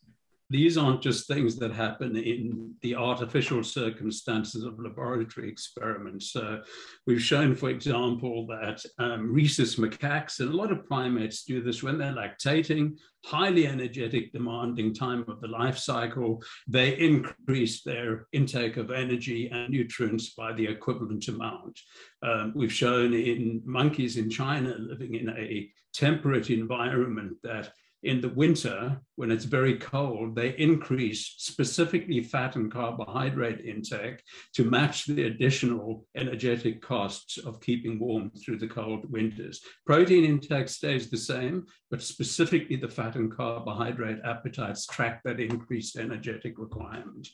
[0.49, 6.35] these aren't just things that happen in the artificial circumstances of laboratory experiments.
[6.35, 6.59] Uh,
[7.05, 11.83] we've shown, for example, that um, rhesus macaques and a lot of primates do this
[11.83, 16.41] when they're lactating, highly energetic, demanding time of the life cycle.
[16.67, 21.77] They increase their intake of energy and nutrients by the equivalent amount.
[22.23, 27.71] Um, we've shown in monkeys in China living in a temperate environment that
[28.07, 34.63] in the winter, when it's very cold, they increase specifically fat and carbohydrate intake to
[34.63, 39.59] match the additional energetic costs of keeping warm through the cold winters.
[39.85, 45.97] Protein intake stays the same, but specifically the fat and carbohydrate appetites track that increased
[45.97, 47.27] energetic requirement.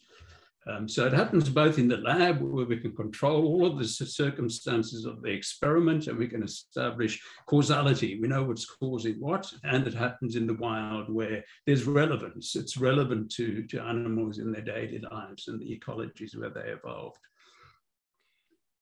[0.67, 3.86] Um, so it happens both in the lab where we can control all of the
[3.86, 8.19] circumstances of the experiment and we can establish causality.
[8.21, 12.56] We know what's causing what, and it happens in the wild where there's relevance.
[12.56, 17.19] It's relevant to, to animals in their daily lives and the ecologies where they evolved.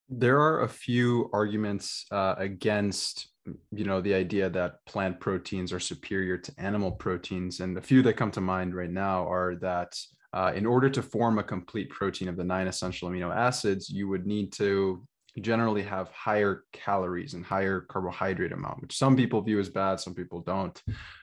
[0.07, 3.29] There are a few arguments uh, against
[3.71, 8.03] you know the idea that plant proteins are superior to animal proteins and the few
[8.03, 9.97] that come to mind right now are that
[10.33, 14.07] uh, in order to form a complete protein of the nine essential amino acids, you
[14.07, 15.05] would need to
[15.39, 20.13] generally have higher calories and higher carbohydrate amount, which some people view as bad, some
[20.13, 20.81] people don't.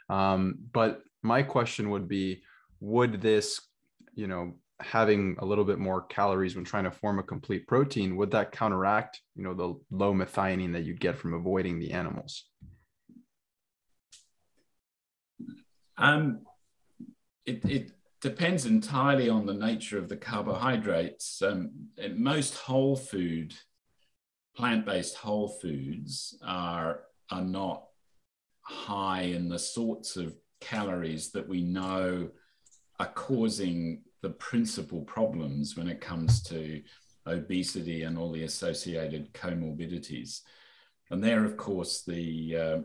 [0.09, 2.43] Um, but my question would be,
[2.81, 3.61] would this,
[4.15, 8.17] you know, having a little bit more calories when trying to form a complete protein,
[8.17, 12.45] would that counteract, you know, the low methionine that you'd get from avoiding the animals?
[15.97, 16.43] Um,
[17.45, 17.91] it, it
[18.21, 21.41] depends entirely on the nature of the carbohydrates.
[21.43, 21.71] Um,
[22.17, 23.55] most whole food,
[24.57, 27.85] plant-based whole foods are, are not
[28.63, 32.29] high in the sorts of calories that we know
[32.99, 36.83] are causing the principal problems when it comes to
[37.27, 40.41] obesity and all the associated comorbidities.
[41.11, 42.79] And there, of course, the, uh,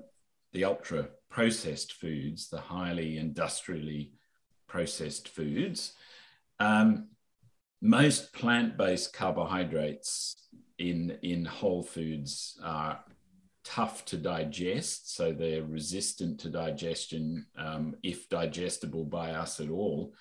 [0.52, 4.12] the ultra processed foods, the highly industrially
[4.74, 5.94] processed foods.
[6.60, 7.10] Um,
[7.80, 10.36] most plant-based carbohydrates
[10.80, 13.00] in, in whole foods are
[13.64, 20.16] tough to digest, so they're resistant to digestion um, if digestible by us at all.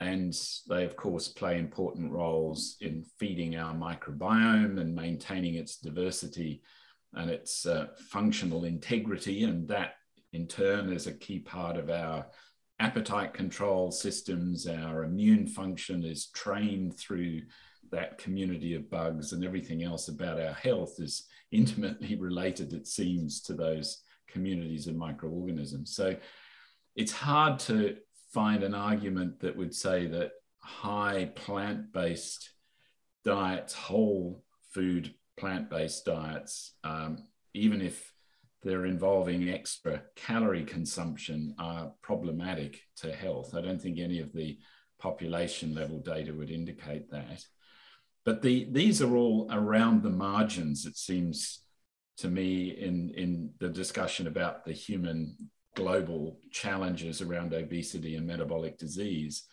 [0.00, 0.34] And
[0.70, 6.62] they, of course, play important roles in feeding our microbiome and maintaining its diversity
[7.12, 9.44] and its uh, functional integrity.
[9.44, 9.96] And that,
[10.32, 12.26] in turn, is a key part of our
[12.78, 17.42] appetite control systems, our immune function is trained through
[17.90, 23.40] that community of bugs, and everything else about our health is intimately related, it seems,
[23.42, 25.94] to those communities of microorganisms.
[25.94, 26.16] So
[26.96, 27.96] it's hard to
[28.32, 32.50] find an argument that would say that high plant based
[33.24, 34.42] diets, whole
[34.74, 38.12] food plant based diets, um, even if
[38.66, 43.54] they're involving extra calorie consumption are problematic to health.
[43.54, 44.58] I don't think any of the
[44.98, 47.44] population level data would indicate that.
[48.24, 51.60] But the, these are all around the margins, it seems
[52.18, 55.36] to me, in, in the discussion about the human
[55.76, 59.44] global challenges around obesity and metabolic disease.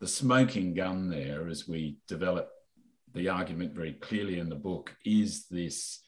[0.00, 2.50] The smoking gun there, as we develop
[3.14, 6.00] the argument very clearly in the book, is this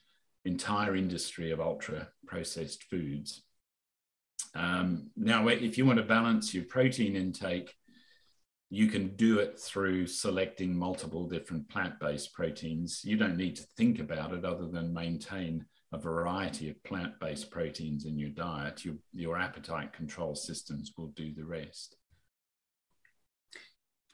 [0.45, 3.43] entire industry of ultra processed foods.
[4.55, 7.75] Um, now, if you want to balance your protein intake,
[8.71, 13.03] you can do it through selecting multiple different plant based proteins.
[13.05, 17.51] You don't need to think about it other than maintain a variety of plant based
[17.51, 18.85] proteins in your diet.
[18.85, 21.97] Your, your appetite control systems will do the rest.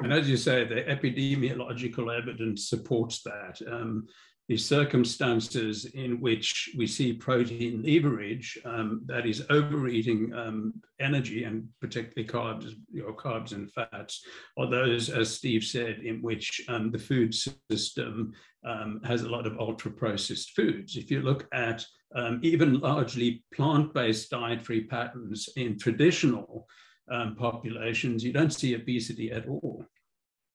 [0.01, 3.61] And as you say, the epidemiological evidence supports that.
[3.71, 4.07] Um,
[4.49, 11.69] the circumstances in which we see protein leverage, um, that is overeating um, energy and
[11.83, 14.25] particularly carbs, you know, carbs and fats,
[14.57, 17.35] are those, as Steve said, in which um, the food
[17.71, 18.33] system
[18.67, 20.97] um, has a lot of ultra processed foods.
[20.97, 21.85] If you look at
[22.17, 26.67] um, even largely plant-based dietary patterns in traditional
[27.11, 29.85] um, populations, you don't see obesity at all.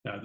[0.06, 0.20] Uh,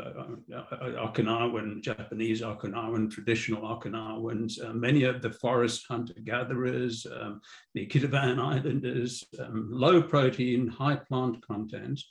[1.07, 7.41] Okinawan, Japanese Okinawan, traditional Okinawans, uh, many of the forest hunter-gatherers, um,
[7.75, 12.03] the Kitavan Islanders, um, low protein, high plant content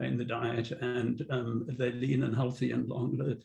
[0.00, 3.44] in the diet, and um, they're lean and healthy and long-lived.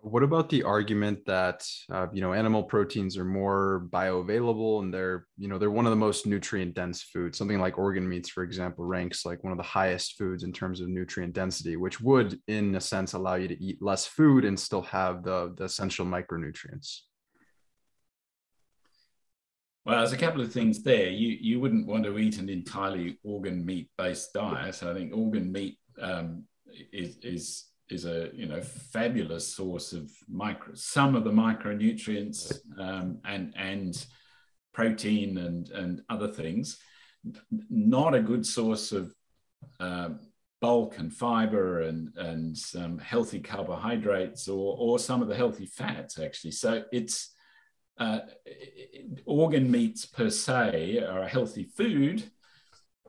[0.00, 5.26] What about the argument that uh, you know animal proteins are more bioavailable and they're
[5.36, 7.36] you know they're one of the most nutrient dense foods?
[7.36, 10.80] Something like organ meats, for example, ranks like one of the highest foods in terms
[10.80, 14.58] of nutrient density, which would, in a sense, allow you to eat less food and
[14.58, 17.00] still have the, the essential micronutrients.
[19.84, 21.08] Well, there's a couple of things there.
[21.08, 24.76] You you wouldn't want to eat an entirely organ meat based diet.
[24.76, 26.44] So I think organ meat um,
[26.92, 33.18] is is is a you know fabulous source of micro some of the micronutrients um,
[33.24, 34.06] and and
[34.72, 36.78] protein and and other things.
[37.68, 39.12] Not a good source of
[39.80, 40.10] uh,
[40.60, 46.18] bulk and fiber and and some healthy carbohydrates or or some of the healthy fats
[46.18, 46.52] actually.
[46.52, 47.34] So it's
[47.98, 48.20] uh,
[49.26, 52.30] organ meats per se are a healthy food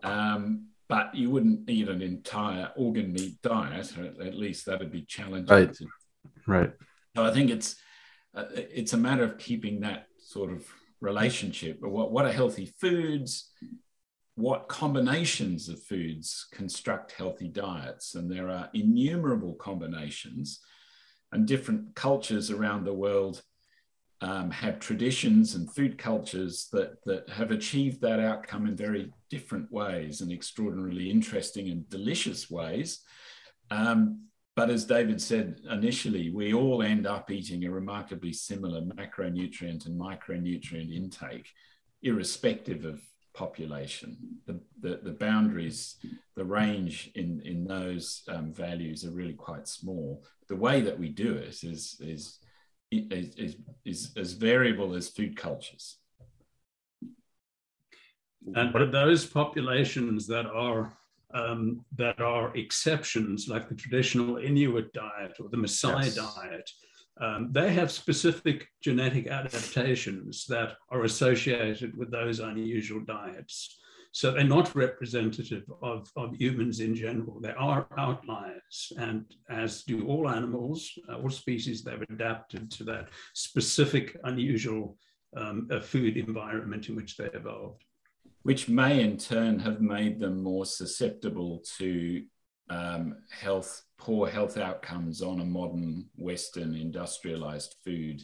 [0.03, 3.95] um, but you wouldn't eat an entire organ meat diet.
[3.97, 5.55] at least that'd be challenging.
[5.55, 5.73] Right.
[5.73, 5.87] To,
[6.47, 6.71] right.
[7.15, 7.75] So I think it's
[8.35, 10.65] uh, it's a matter of keeping that sort of
[10.99, 11.79] relationship.
[11.79, 13.51] But what what are healthy foods?
[14.35, 18.15] What combinations of foods construct healthy diets?
[18.15, 20.59] And there are innumerable combinations,
[21.31, 23.43] and different cultures around the world
[24.21, 29.71] um, have traditions and food cultures that, that have achieved that outcome in very different
[29.71, 33.01] ways and extraordinarily interesting and delicious ways.
[33.71, 39.85] Um, but as David said initially, we all end up eating a remarkably similar macronutrient
[39.85, 41.47] and micronutrient intake,
[42.01, 42.99] irrespective of
[43.33, 44.17] population.
[44.47, 45.95] The, the, the boundaries,
[46.35, 50.25] the range in, in those um, values are really quite small.
[50.49, 52.39] The way that we do it is, is
[52.91, 55.97] is, is, is as variable as food cultures.
[58.55, 60.93] And for those populations that are
[61.31, 66.15] um, that are exceptions, like the traditional Inuit diet or the Maasai yes.
[66.15, 66.71] diet,
[67.21, 73.78] um, they have specific genetic adaptations that are associated with those unusual diets.
[74.11, 77.39] So they're not representative of, of humans in general.
[77.39, 78.91] They are outliers.
[78.97, 84.97] And as do all animals, uh, all species, they've adapted to that specific, unusual
[85.37, 87.83] um, food environment in which they evolved.
[88.43, 92.23] Which may in turn have made them more susceptible to
[92.69, 98.23] um, health, poor health outcomes on a modern Western industrialized food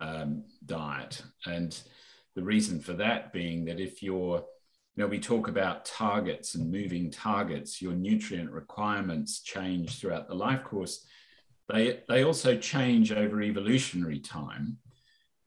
[0.00, 1.22] um, diet.
[1.46, 1.78] And
[2.34, 4.44] the reason for that being that if you're
[5.00, 7.82] know, we talk about targets and moving targets.
[7.82, 11.06] Your nutrient requirements change throughout the life course.
[11.68, 14.78] They, they also change over evolutionary time.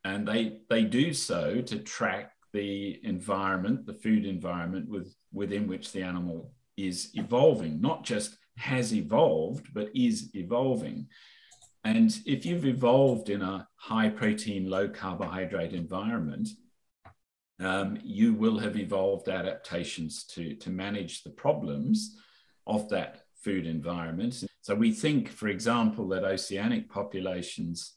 [0.04, 5.92] And they, they do so to track the environment, the food environment with, within which
[5.92, 11.08] the animal is evolving, not just has evolved, but is evolving.
[11.84, 16.50] And if you've evolved in a high protein, low carbohydrate environment,
[17.66, 22.18] um, you will have evolved adaptations to, to manage the problems
[22.66, 24.44] of that food environment.
[24.62, 27.94] So we think, for example, that oceanic populations,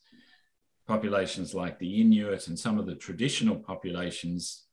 [0.87, 4.65] populations like the Inuit and some of the traditional populations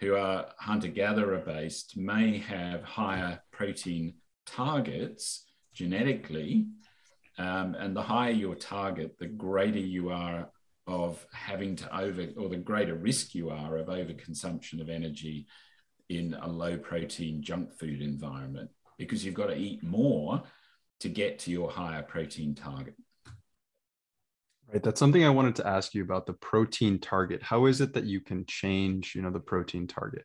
[0.00, 4.14] who are hunter-gatherer based may have higher protein
[4.46, 6.66] targets genetically.
[7.38, 10.50] Um, and the higher your target, the greater you are
[10.86, 15.46] of having to over, or the greater risk you are of overconsumption of energy
[16.08, 20.42] in a low protein junk food environment because you've got to eat more
[21.00, 22.94] to get to your higher protein target.
[24.72, 24.82] Right.
[24.82, 27.42] That's something I wanted to ask you about the protein target.
[27.42, 30.24] How is it that you can change, you know, the protein target?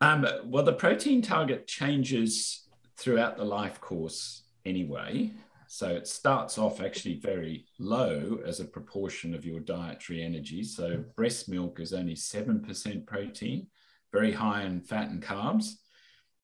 [0.00, 5.32] Um, well, the protein target changes throughout the life course anyway.
[5.72, 10.64] So it starts off actually very low as a proportion of your dietary energy.
[10.64, 13.68] So breast milk is only 7% protein,
[14.12, 15.74] very high in fat and carbs,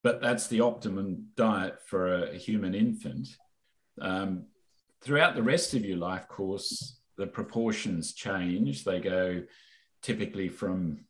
[0.05, 3.37] but that's the optimum diet for a, human infant.
[4.01, 4.45] Um,
[5.03, 8.85] throughout the rest of your life course, the proportions change.
[8.85, 9.43] They go
[10.03, 11.01] typically from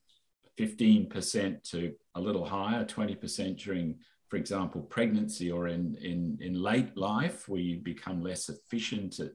[0.58, 3.98] 15% to a little higher, 20% during
[4.28, 9.32] for example, pregnancy or in, in, in late life where you become less efficient at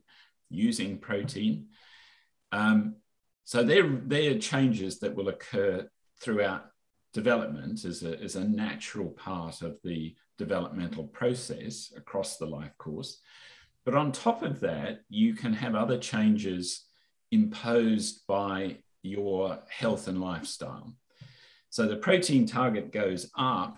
[0.50, 1.68] using protein.
[2.52, 2.96] Um,
[3.46, 5.88] so there, there are changes that will occur
[6.22, 6.66] throughout
[7.14, 13.20] development as a, as a natural part of the developmental process across the life course.
[13.86, 16.86] But on top of that, you can have other changes
[17.32, 20.96] imposed by your health and lifestyle.
[21.70, 23.78] So the protein target goes up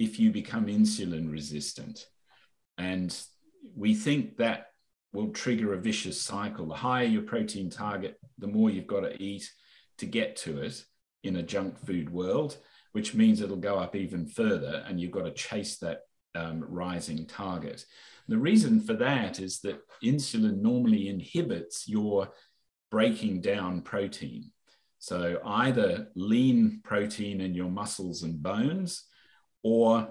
[0.00, 2.06] if you become insulin resistant.
[2.78, 3.14] And
[3.76, 4.68] we think that
[5.12, 6.66] will trigger a vicious cycle.
[6.66, 9.52] The higher your protein target, the more you've got to eat
[9.98, 10.82] to get to it
[11.22, 12.56] in a junk food world,
[12.92, 16.00] which means it'll go up even further and you've got to chase that
[16.34, 17.84] um, rising target.
[18.26, 22.30] The reason for that is that insulin normally inhibits your
[22.90, 24.50] breaking down protein.
[24.98, 29.04] So either lean protein in your muscles and bones
[29.62, 30.08] or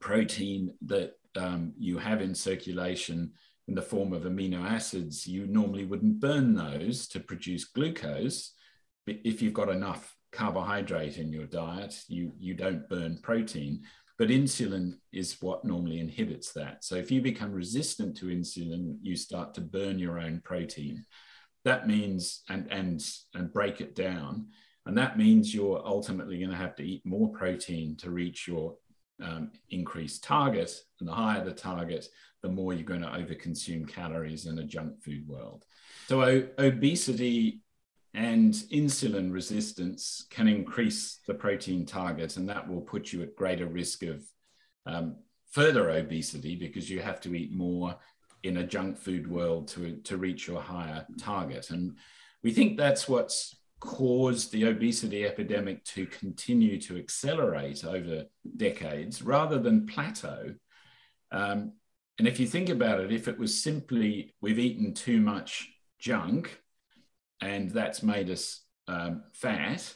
[0.00, 3.32] protein that um, you have in circulation
[3.68, 8.52] in the form of amino acids, you normally wouldn't burn those to produce glucose.
[9.06, 13.82] But if you've got enough carbohydrate in your diet, you, you don't burn protein.
[14.18, 16.84] But insulin is what normally inhibits that.
[16.84, 21.06] So if you become resistant to insulin, you start to burn your own protein
[21.64, 23.04] that means and and
[23.34, 24.46] and break it down
[24.86, 28.76] and that means you're ultimately going to have to eat more protein to reach your
[29.22, 32.06] um, increased target and the higher the target
[32.42, 35.64] the more you're going to overconsume calories in a junk food world
[36.08, 37.60] so o- obesity
[38.14, 43.66] and insulin resistance can increase the protein target and that will put you at greater
[43.66, 44.22] risk of
[44.86, 45.16] um,
[45.50, 47.96] further obesity because you have to eat more
[48.42, 51.70] in a junk food world to, to reach your higher target.
[51.70, 51.96] And
[52.42, 58.24] we think that's what's caused the obesity epidemic to continue to accelerate over
[58.56, 60.54] decades rather than plateau.
[61.32, 61.72] Um,
[62.18, 66.60] and if you think about it, if it was simply we've eaten too much junk
[67.40, 69.94] and that's made us um, fat,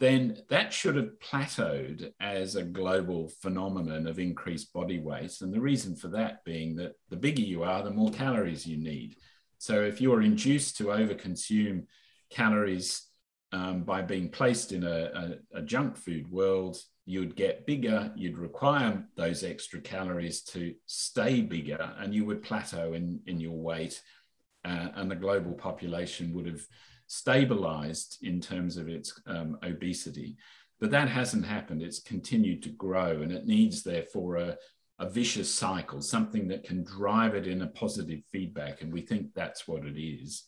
[0.00, 5.40] then that should have plateaued as a global phenomenon of increased body weight.
[5.40, 8.76] And the reason for that being that the bigger you are, the more calories you
[8.76, 9.16] need.
[9.58, 11.84] So if you're induced to overconsume
[12.30, 13.06] calories
[13.52, 16.76] um, by being placed in a, a, a junk food world,
[17.06, 22.92] you'd get bigger, you'd require those extra calories to stay bigger, and you would plateau
[22.92, 24.02] in, in your weight,
[24.64, 26.60] uh, and the global population would have
[27.06, 30.36] stabilized in terms of its um, obesity.
[30.80, 31.82] But that hasn't happened.
[31.82, 34.56] It's continued to grow, and it needs, therefore, a,
[34.98, 38.82] a vicious cycle, something that can drive it in a positive feedback.
[38.82, 40.44] And we think that's what it is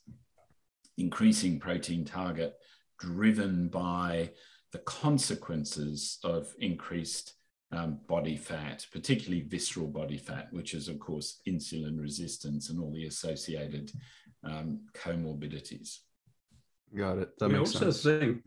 [1.01, 2.55] increasing protein target
[2.99, 4.31] driven by
[4.73, 7.35] the consequences of increased
[7.73, 12.93] um, body fat, particularly visceral body fat, which is, of course, insulin resistance and all
[12.93, 13.93] the associated
[14.45, 15.99] um, comorbidities.
[16.97, 17.39] Got it.
[17.39, 18.03] That we makes also sense.
[18.03, 18.43] think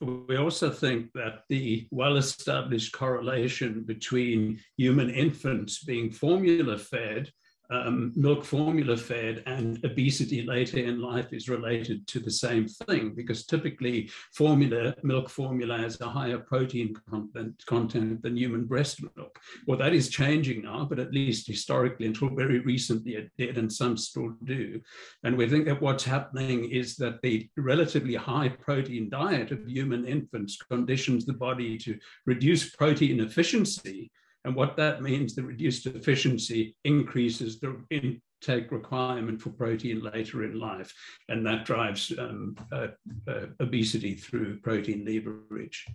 [0.00, 7.30] we also think that the well-established correlation between human infants being formula fed
[7.72, 13.14] um, milk formula fed and obesity later in life is related to the same thing
[13.14, 19.38] because typically formula milk formula has a higher protein content, content than human breast milk.
[19.66, 23.72] Well, that is changing now, but at least historically until very recently it did, and
[23.72, 24.80] some still do.
[25.24, 30.04] And we think that what's happening is that the relatively high protein diet of human
[30.04, 34.10] infants conditions the body to reduce protein efficiency
[34.44, 40.58] and what that means, the reduced efficiency increases the intake requirement for protein later in
[40.58, 40.92] life.
[41.28, 42.88] And that drives um, uh,
[43.28, 45.86] uh, obesity through protein leverage.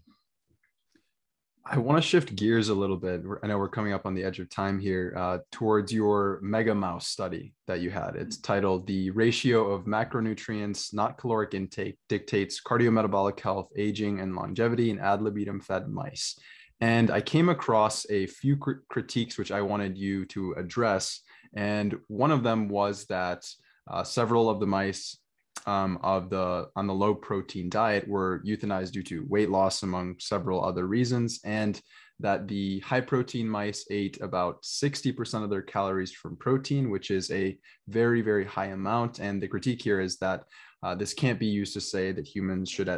[1.70, 3.24] I want to shift gears a little bit.
[3.44, 6.74] I know we're coming up on the edge of time here uh, towards your mega
[6.74, 8.16] mouse study that you had.
[8.16, 14.92] It's titled The Ratio of Macronutrients, Not Caloric Intake, Dictates Cardiometabolic Health, Aging, and Longevity
[14.92, 16.40] in Ad libitum fed mice.
[16.80, 21.22] And I came across a few cr- critiques which I wanted you to address.
[21.56, 23.46] And one of them was that
[23.90, 25.18] uh, several of the mice
[25.66, 30.16] um, of the on the low protein diet were euthanized due to weight loss, among
[30.20, 31.82] several other reasons, and
[32.20, 37.30] that the high protein mice ate about 60% of their calories from protein, which is
[37.32, 37.58] a
[37.88, 39.20] very, very high amount.
[39.20, 40.46] And the critique here is that
[40.82, 42.90] uh, this can't be used to say that humans should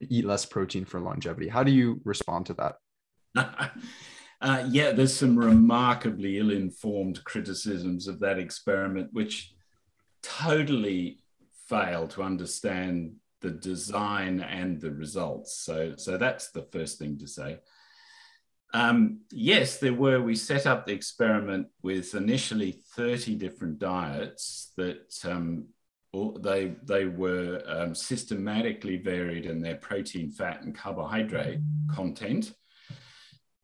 [0.00, 1.48] eat less protein for longevity.
[1.48, 2.76] How do you respond to that?
[4.40, 9.54] uh, yeah, there's some remarkably ill informed criticisms of that experiment, which
[10.22, 11.18] totally
[11.68, 15.58] fail to understand the design and the results.
[15.58, 17.58] So, so that's the first thing to say.
[18.74, 20.20] Um, yes, there were.
[20.20, 25.66] We set up the experiment with initially 30 different diets that um,
[26.40, 32.52] they, they were um, systematically varied in their protein, fat, and carbohydrate content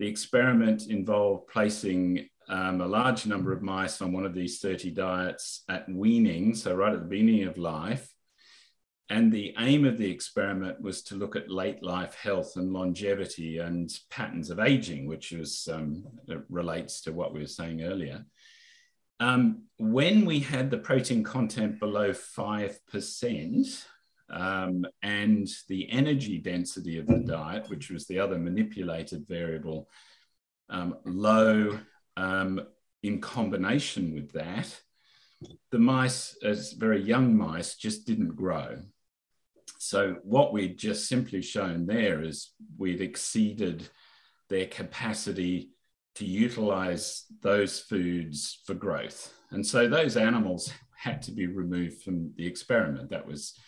[0.03, 4.91] the experiment involved placing um, a large number of mice on one of these 30
[4.91, 8.13] diets at weaning, so right at the beginning of life.
[9.11, 13.59] And the aim of the experiment was to look at late life health and longevity
[13.59, 16.03] and patterns of aging, which was, um,
[16.49, 18.25] relates to what we were saying earlier.
[19.21, 23.85] Um, when we had the protein content below 5%,
[24.33, 29.89] um, and the energy density of the diet, which was the other manipulated variable,
[30.71, 31.79] um, low
[32.17, 32.61] um,
[33.03, 34.81] in combination with that,
[35.71, 38.79] the mice, as very young mice, just didn't grow.
[39.79, 43.89] So what we'd just simply shown there is we'd exceeded
[44.49, 45.71] their capacity
[46.15, 49.35] to utilize those foods for growth.
[49.51, 53.11] And so those animals had to be removed from the experiment.
[53.11, 53.59] That was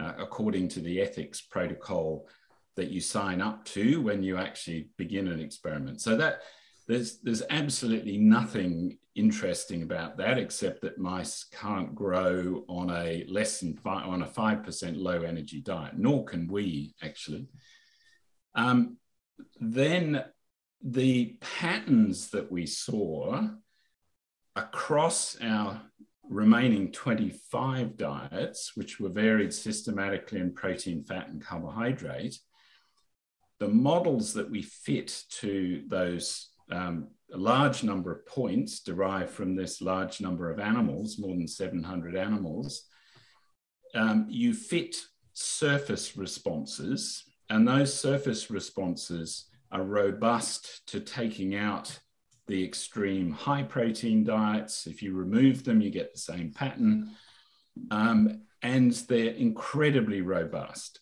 [0.00, 2.28] uh, according to the ethics protocol
[2.76, 6.00] that you sign up to when you actually begin an experiment.
[6.00, 6.42] So that
[6.86, 13.60] there's there's absolutely nothing interesting about that except that mice can't grow on a less
[13.60, 17.48] than five on a five percent low energy diet, nor can we actually.
[18.54, 18.96] Um,
[19.60, 20.24] then
[20.82, 23.48] the patterns that we saw
[24.54, 25.82] across our
[26.28, 32.38] remaining 25 diets, which were varied systematically in protein, fat, and carbohydrate,
[33.58, 39.80] the models that we fit to those um, large number of points derived from this
[39.80, 42.84] large number of animals, more than 700 animals,
[43.94, 44.96] um, you fit
[45.32, 51.98] surface responses, and those surface responses are robust to taking out
[52.48, 54.86] the extreme high protein diets.
[54.86, 57.10] If you remove them, you get the same pattern.
[57.90, 61.00] Um, and they're incredibly robust.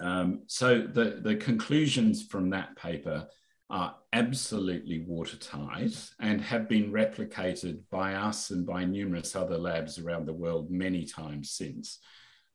[0.00, 3.28] Um, so the, the conclusions from that paper
[3.70, 10.26] are absolutely watertight and have been replicated by us and by numerous other labs around
[10.26, 11.98] the world many times since.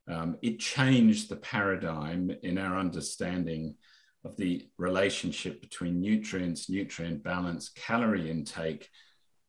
[0.08, 3.76] Um, it changed the paradigm in our understanding
[4.28, 8.90] of the relationship between nutrients, nutrient balance, calorie intake,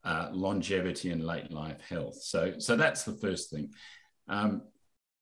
[0.05, 2.17] uh, longevity, and late life health.
[2.23, 3.71] So, so that's the first thing.
[4.29, 4.63] Um,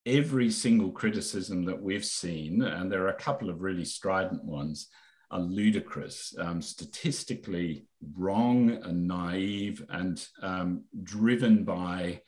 [0.04, 4.88] every single criticism that we've seen, and there are a couple of really strident ones,
[5.30, 7.86] are ludicrous, um, statistically
[8.16, 12.20] wrong and naive, and um, driven by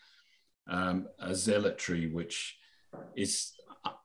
[0.68, 2.56] um, a zealotry which
[3.14, 3.52] is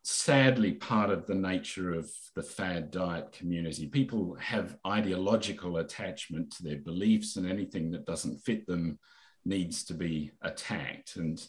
[0.04, 3.88] sadly part of the nature of the fad diet community.
[3.88, 9.00] People have ideological attachment to their beliefs, and anything that doesn't fit them
[9.46, 11.16] needs to be attacked.
[11.16, 11.46] And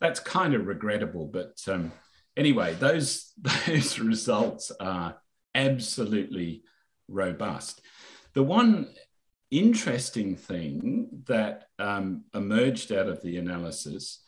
[0.00, 1.26] that's kind of regrettable.
[1.26, 1.92] But um,
[2.36, 3.32] anyway, those,
[3.66, 5.16] those results are
[5.54, 6.64] absolutely
[7.08, 7.82] robust.
[8.34, 8.88] The one
[9.50, 14.24] interesting thing that um, emerged out of the analysis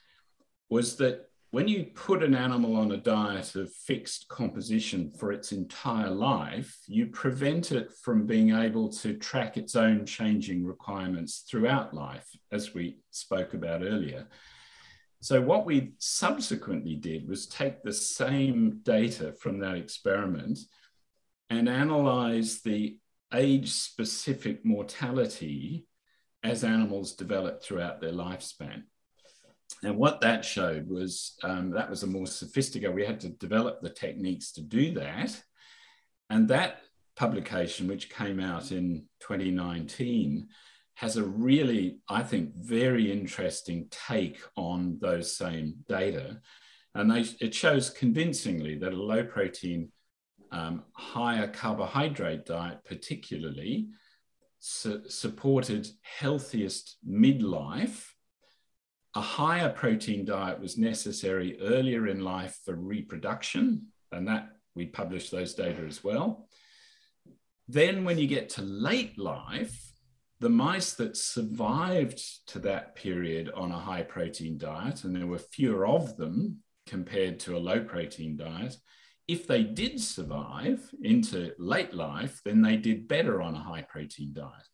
[0.69, 5.53] was that when you put an animal on a diet of fixed composition for its
[5.53, 11.95] entire life, you prevent it from being able to track its own changing requirements throughout
[11.95, 14.27] life, as we spoke about earlier.
[15.21, 20.59] So, what we subsequently did was take the same data from that experiment
[21.51, 22.99] and analyze the
[23.33, 25.87] age specific mortality
[26.43, 28.83] as animals develop throughout their lifespan.
[29.83, 33.81] And what that showed was um, that was a more sophisticated, we had to develop
[33.81, 35.43] the techniques to do that.
[36.31, 36.81] And that
[37.17, 40.49] publication, which came out in 2019,
[40.95, 46.41] has a really, I think, very interesting take on those same data.
[46.95, 49.91] And they, it shows convincingly that a low protein,
[50.53, 53.89] um, higher carbohydrate diet, particularly,
[54.61, 58.07] su supported healthiest midlife
[59.15, 65.31] a higher protein diet was necessary earlier in life for reproduction, and that we published
[65.31, 66.49] those data as well.
[67.69, 69.93] Then, when you get to late life,
[70.41, 75.39] the mice that survived to that period on a high protein diet, and there were
[75.39, 78.77] fewer of them compared to a low protein diet,
[79.27, 84.33] if they did survive into late life, then they did better on a high protein
[84.35, 84.69] diet.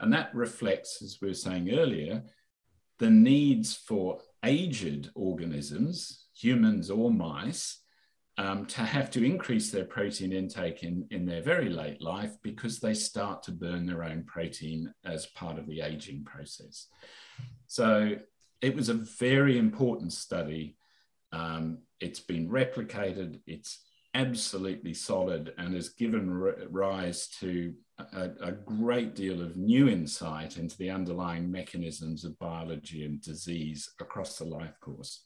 [0.00, 2.22] And that reflects, as we were saying earlier,
[2.98, 7.80] the needs for aged organisms, humans or mice,
[8.38, 12.80] um, to have to increase their protein intake in, in their very late life because
[12.80, 16.88] they start to burn their own protein as part of the aging process.
[17.66, 18.16] So
[18.60, 20.76] it was a very important study.
[21.32, 23.85] Um, it's been replicated, it's
[24.16, 26.30] absolutely solid and has given
[26.70, 33.04] rise to a, a, great deal of new insight into the underlying mechanisms of biology
[33.04, 35.24] and disease across the life course.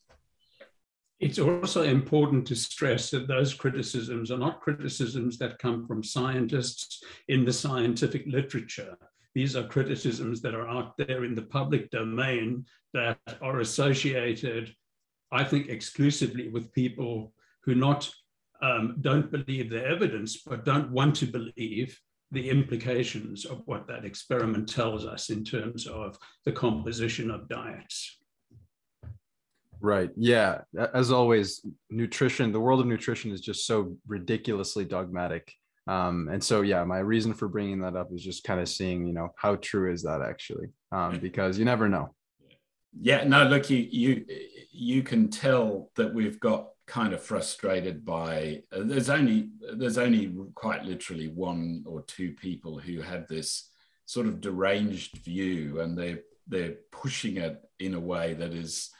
[1.20, 7.04] It's also important to stress that those criticisms are not criticisms that come from scientists
[7.28, 8.96] in the scientific literature.
[9.34, 14.74] These are criticisms that are out there in the public domain that are associated,
[15.30, 17.32] I think, exclusively with people
[17.62, 18.10] who not
[18.62, 21.98] um, don't believe the evidence, but don't want to believe
[22.32, 28.18] the implications of what that experiment tells us in terms of the composition of diets.
[29.80, 30.10] Right.
[30.14, 30.60] Yeah.
[30.94, 35.52] As always, nutrition, the world of nutrition is just so ridiculously dogmatic.
[35.86, 39.06] Um, and so, yeah, my reason for bringing that up is just kind of seeing,
[39.06, 40.68] you know, how true is that actually?
[40.92, 42.14] Um, because you never know.
[43.00, 43.24] Yeah.
[43.24, 44.26] No, look, you you
[44.72, 50.34] you can tell that we've got kind of frustrated by uh, there's only there's only
[50.56, 53.70] quite literally one or two people who have this
[54.06, 56.18] sort of deranged view and they
[56.48, 58.90] they're pushing it in a way that is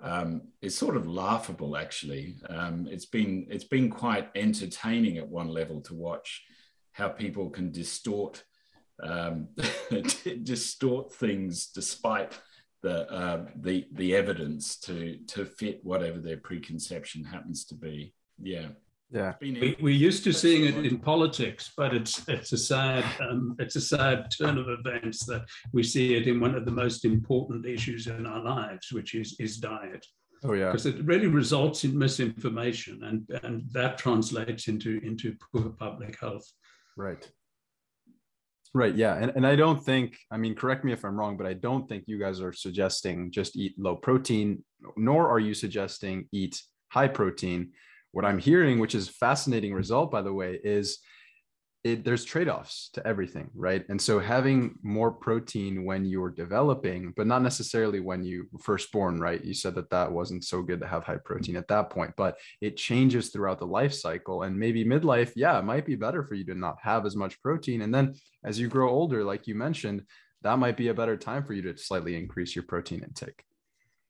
[0.00, 2.34] um, is sort of laughable actually.
[2.50, 6.44] Um, it's been it's been quite entertaining at one level to watch
[6.92, 8.42] how people can distort
[9.00, 9.48] um,
[10.42, 12.32] distort things despite
[12.82, 18.14] the uh, the the evidence to to fit whatever their preconception happens to be.
[18.40, 18.68] Yeah.
[19.12, 23.54] Yeah, we, we're used to seeing it in politics, but it's it's a sad um,
[23.60, 27.04] it's a sad turn of events that we see it in one of the most
[27.04, 30.04] important issues in our lives, which is is diet.
[30.42, 35.70] Oh yeah, because it really results in misinformation, and and that translates into into poor
[35.70, 36.50] public health.
[36.96, 37.30] Right.
[38.76, 38.94] Right.
[38.94, 39.16] Yeah.
[39.16, 41.88] And, and I don't think, I mean, correct me if I'm wrong, but I don't
[41.88, 44.62] think you guys are suggesting just eat low protein,
[44.98, 46.60] nor are you suggesting eat
[46.90, 47.70] high protein.
[48.12, 50.98] What I'm hearing, which is fascinating result, by the way, is
[51.86, 53.84] it, there's trade-offs to everything right?
[53.88, 59.20] And so having more protein when you're developing but not necessarily when you first born
[59.20, 59.44] right?
[59.44, 62.38] You said that that wasn't so good to have high protein at that point but
[62.60, 64.42] it changes throughout the life cycle.
[64.42, 67.40] And maybe midlife yeah it might be better for you to not have as much
[67.40, 67.82] protein.
[67.82, 68.14] And then
[68.44, 70.02] as you grow older like you mentioned
[70.42, 73.42] that might be a better time for you to slightly increase your protein intake.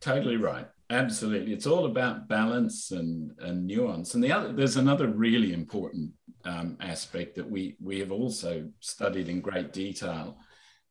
[0.00, 0.68] Totally right.
[0.90, 1.52] Absolutely.
[1.52, 4.14] It's all about balance and, and nuance.
[4.14, 6.12] And the other there's another really important
[6.46, 10.38] um, aspect that we, we have also studied in great detail,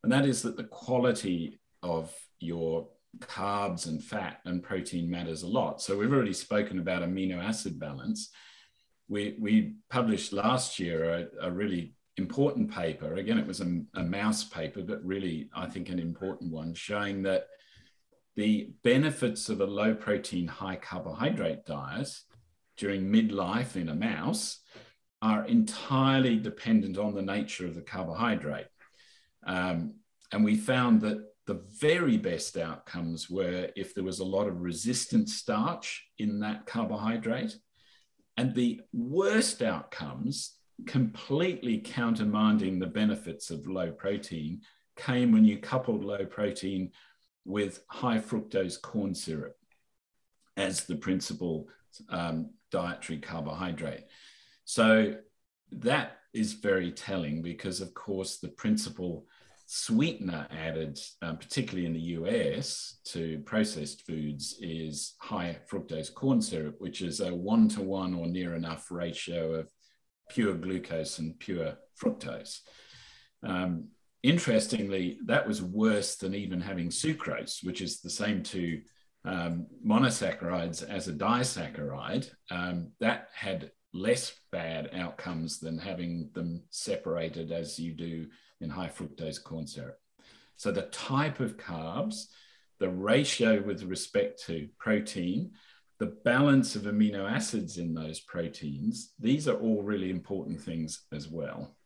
[0.02, 2.88] and that is that the quality of your
[3.20, 5.80] carbs and fat and protein matters a lot.
[5.80, 8.30] So we've already spoken about amino acid balance.
[9.08, 13.14] We, we published last year a, a really important paper.
[13.14, 17.22] Again, it was a, a mouse paper, but really, I think, an important one, showing
[17.22, 17.46] that
[18.36, 22.10] the benefits of a low protein, high carbohydrate diet
[22.76, 24.60] during midlife in a mouse
[25.26, 28.68] are entirely dependent on the nature of the carbohydrate.
[29.44, 29.94] Um,
[30.30, 34.60] and we found that the very best outcomes were if there was a lot of
[34.60, 37.56] resistant starch in that carbohydrate.
[38.36, 44.60] And the worst outcomes, completely countermanding the benefits of low protein,
[44.96, 46.92] came when you coupled low protein
[47.44, 49.56] with high fructose corn syrup
[50.56, 51.68] as the principal
[52.10, 54.04] um, dietary carbohydrate.
[54.66, 55.14] So
[55.70, 59.26] that is very telling because, of course, the principal
[59.66, 66.76] sweetener added, um, particularly in the US, to processed foods is high fructose corn syrup,
[66.78, 69.70] which is a one to one or near enough ratio of
[70.28, 72.58] pure glucose and pure fructose.
[73.44, 73.88] Um,
[74.24, 78.82] interestingly, that was worse than even having sucrose, which is the same two
[79.24, 82.30] um, monosaccharides as a disaccharide.
[82.50, 88.26] Um, that had less bad outcomes than having them separated as you do
[88.60, 89.98] in high fructose corn syrup.
[90.56, 92.26] So the type of carbs,
[92.78, 95.52] the ratio with respect to protein,
[95.98, 101.28] the balance of amino acids in those proteins, these are all really important things as
[101.28, 101.76] well.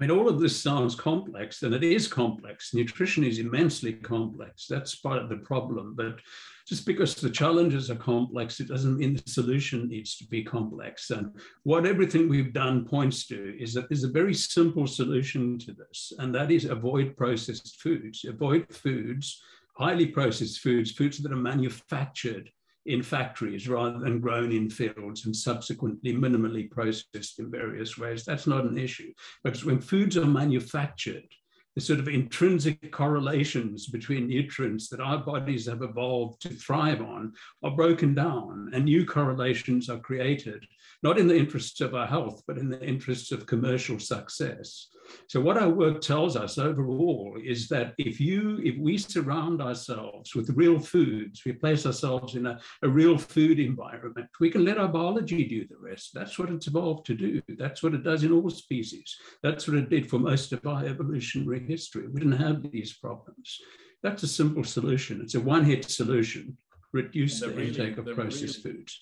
[0.00, 2.72] I mean, all of this sounds complex, and it is complex.
[2.72, 4.66] Nutrition is immensely complex.
[4.66, 5.94] That's part of the problem.
[5.94, 6.20] But
[6.66, 11.10] just because the challenges are complex, it doesn't mean the solution needs to be complex.
[11.10, 15.72] And what everything we've done points to is that there's a very simple solution to
[15.74, 18.24] this, and that is avoid processed foods.
[18.24, 19.42] Avoid foods,
[19.76, 22.50] highly processed foods, foods that are manufactured
[22.90, 28.24] in factories rather than grown in fields and subsequently minimally processed in various ways.
[28.24, 29.12] That's not an issue.
[29.44, 31.28] But when foods are manufactured,
[31.76, 37.32] the sort of intrinsic correlations between nutrients that our bodies have evolved to thrive on
[37.62, 40.64] are broken down and new correlations are created,
[41.02, 44.88] not in the interests of our health, but in the interests of commercial success.
[45.28, 50.34] So what our work tells us overall is that if you, if we surround ourselves
[50.34, 54.78] with real foods, we place ourselves in a, a real food environment, we can let
[54.78, 56.10] our biology do the rest.
[56.14, 57.42] That's what it's evolved to do.
[57.58, 59.16] That's what it does in all species.
[59.42, 62.06] That's what it did for most of our evolutionary history.
[62.08, 63.58] We didn't have these problems.
[64.02, 65.20] That's a simple solution.
[65.22, 66.56] It's a one-hit solution.
[66.92, 69.00] Reduce the, really, intake of processed really, foods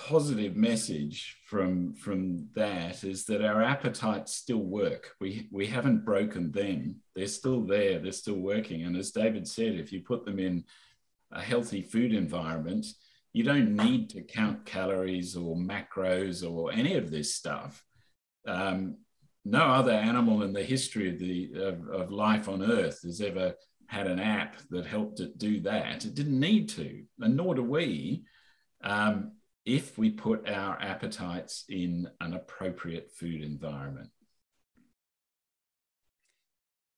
[0.00, 5.12] positive message from from that is that our appetites still work.
[5.20, 6.96] We we haven't broken them.
[7.14, 7.98] They're still there.
[7.98, 8.82] They're still working.
[8.82, 10.64] And as David said, if you put them in
[11.32, 12.86] a healthy food environment,
[13.32, 17.84] you don't need to count calories or macros or any of this stuff.
[18.46, 18.98] Um,
[19.44, 23.54] no other animal in the history of the of, of life on Earth has ever
[23.86, 26.04] had an app that helped it do that.
[26.04, 28.24] It didn't need to, and nor do we.
[28.82, 29.32] Um,
[29.64, 34.10] if we put our appetites in an appropriate food environment.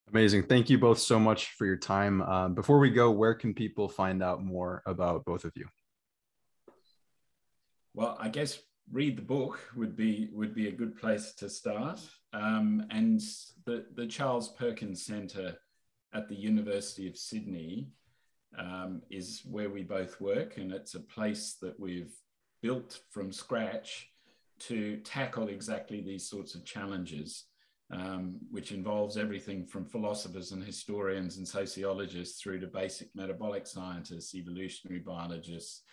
[0.09, 0.43] Amazing.
[0.43, 2.21] Thank you both so much for your time.
[2.21, 5.67] Um, before we go, where can people find out more about both of you?
[7.93, 8.59] Well, I guess
[8.91, 11.99] read the book would be would be a good place to start.
[12.31, 13.19] Um, and
[13.65, 15.57] the the Charles Perkins Centre
[16.13, 17.89] at the University of Sydney
[18.57, 22.13] um, is where we both work, and it's a place that we've
[22.61, 24.09] built from scratch
[24.59, 27.45] to tackle exactly these sorts of challenges,
[27.91, 34.35] um, which involves everything from philosophers and historians and sociologists through to basic metabolic scientists,
[34.35, 35.83] evolutionary biologists,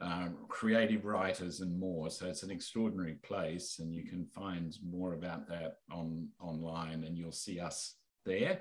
[0.00, 2.10] um, creative writers, and more.
[2.10, 7.16] So it's an extraordinary place, and you can find more about that on online, and
[7.16, 8.60] you'll see us there.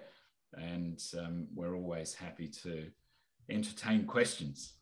[0.54, 2.88] And um, we're always happy to
[3.49, 4.74] entertain questions.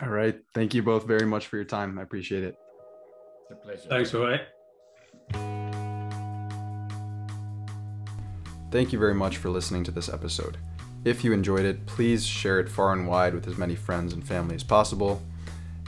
[0.00, 0.40] All right.
[0.54, 1.98] Thank you both very much for your time.
[1.98, 2.56] I appreciate it.
[3.42, 3.88] It's a pleasure.
[3.88, 4.40] Thanks, Roy.
[8.70, 10.56] Thank you very much for listening to this episode.
[11.04, 14.26] If you enjoyed it, please share it far and wide with as many friends and
[14.26, 15.20] family as possible.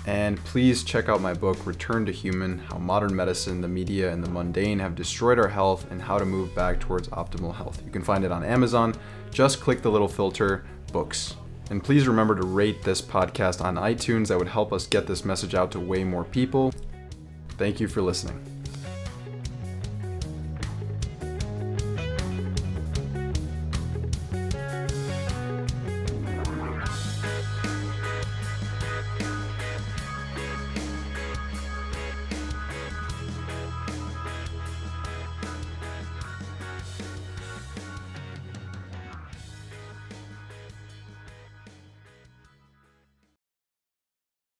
[0.06, 4.22] And please check out my book, Return to Human How Modern Medicine, the Media, and
[4.22, 7.80] the Mundane Have Destroyed Our Health and How to Move Back Towards Optimal Health.
[7.86, 8.94] You can find it on Amazon.
[9.30, 11.36] Just click the little filter, Books.
[11.70, 14.28] And please remember to rate this podcast on iTunes.
[14.28, 16.72] That would help us get this message out to way more people.
[17.56, 18.53] Thank you for listening.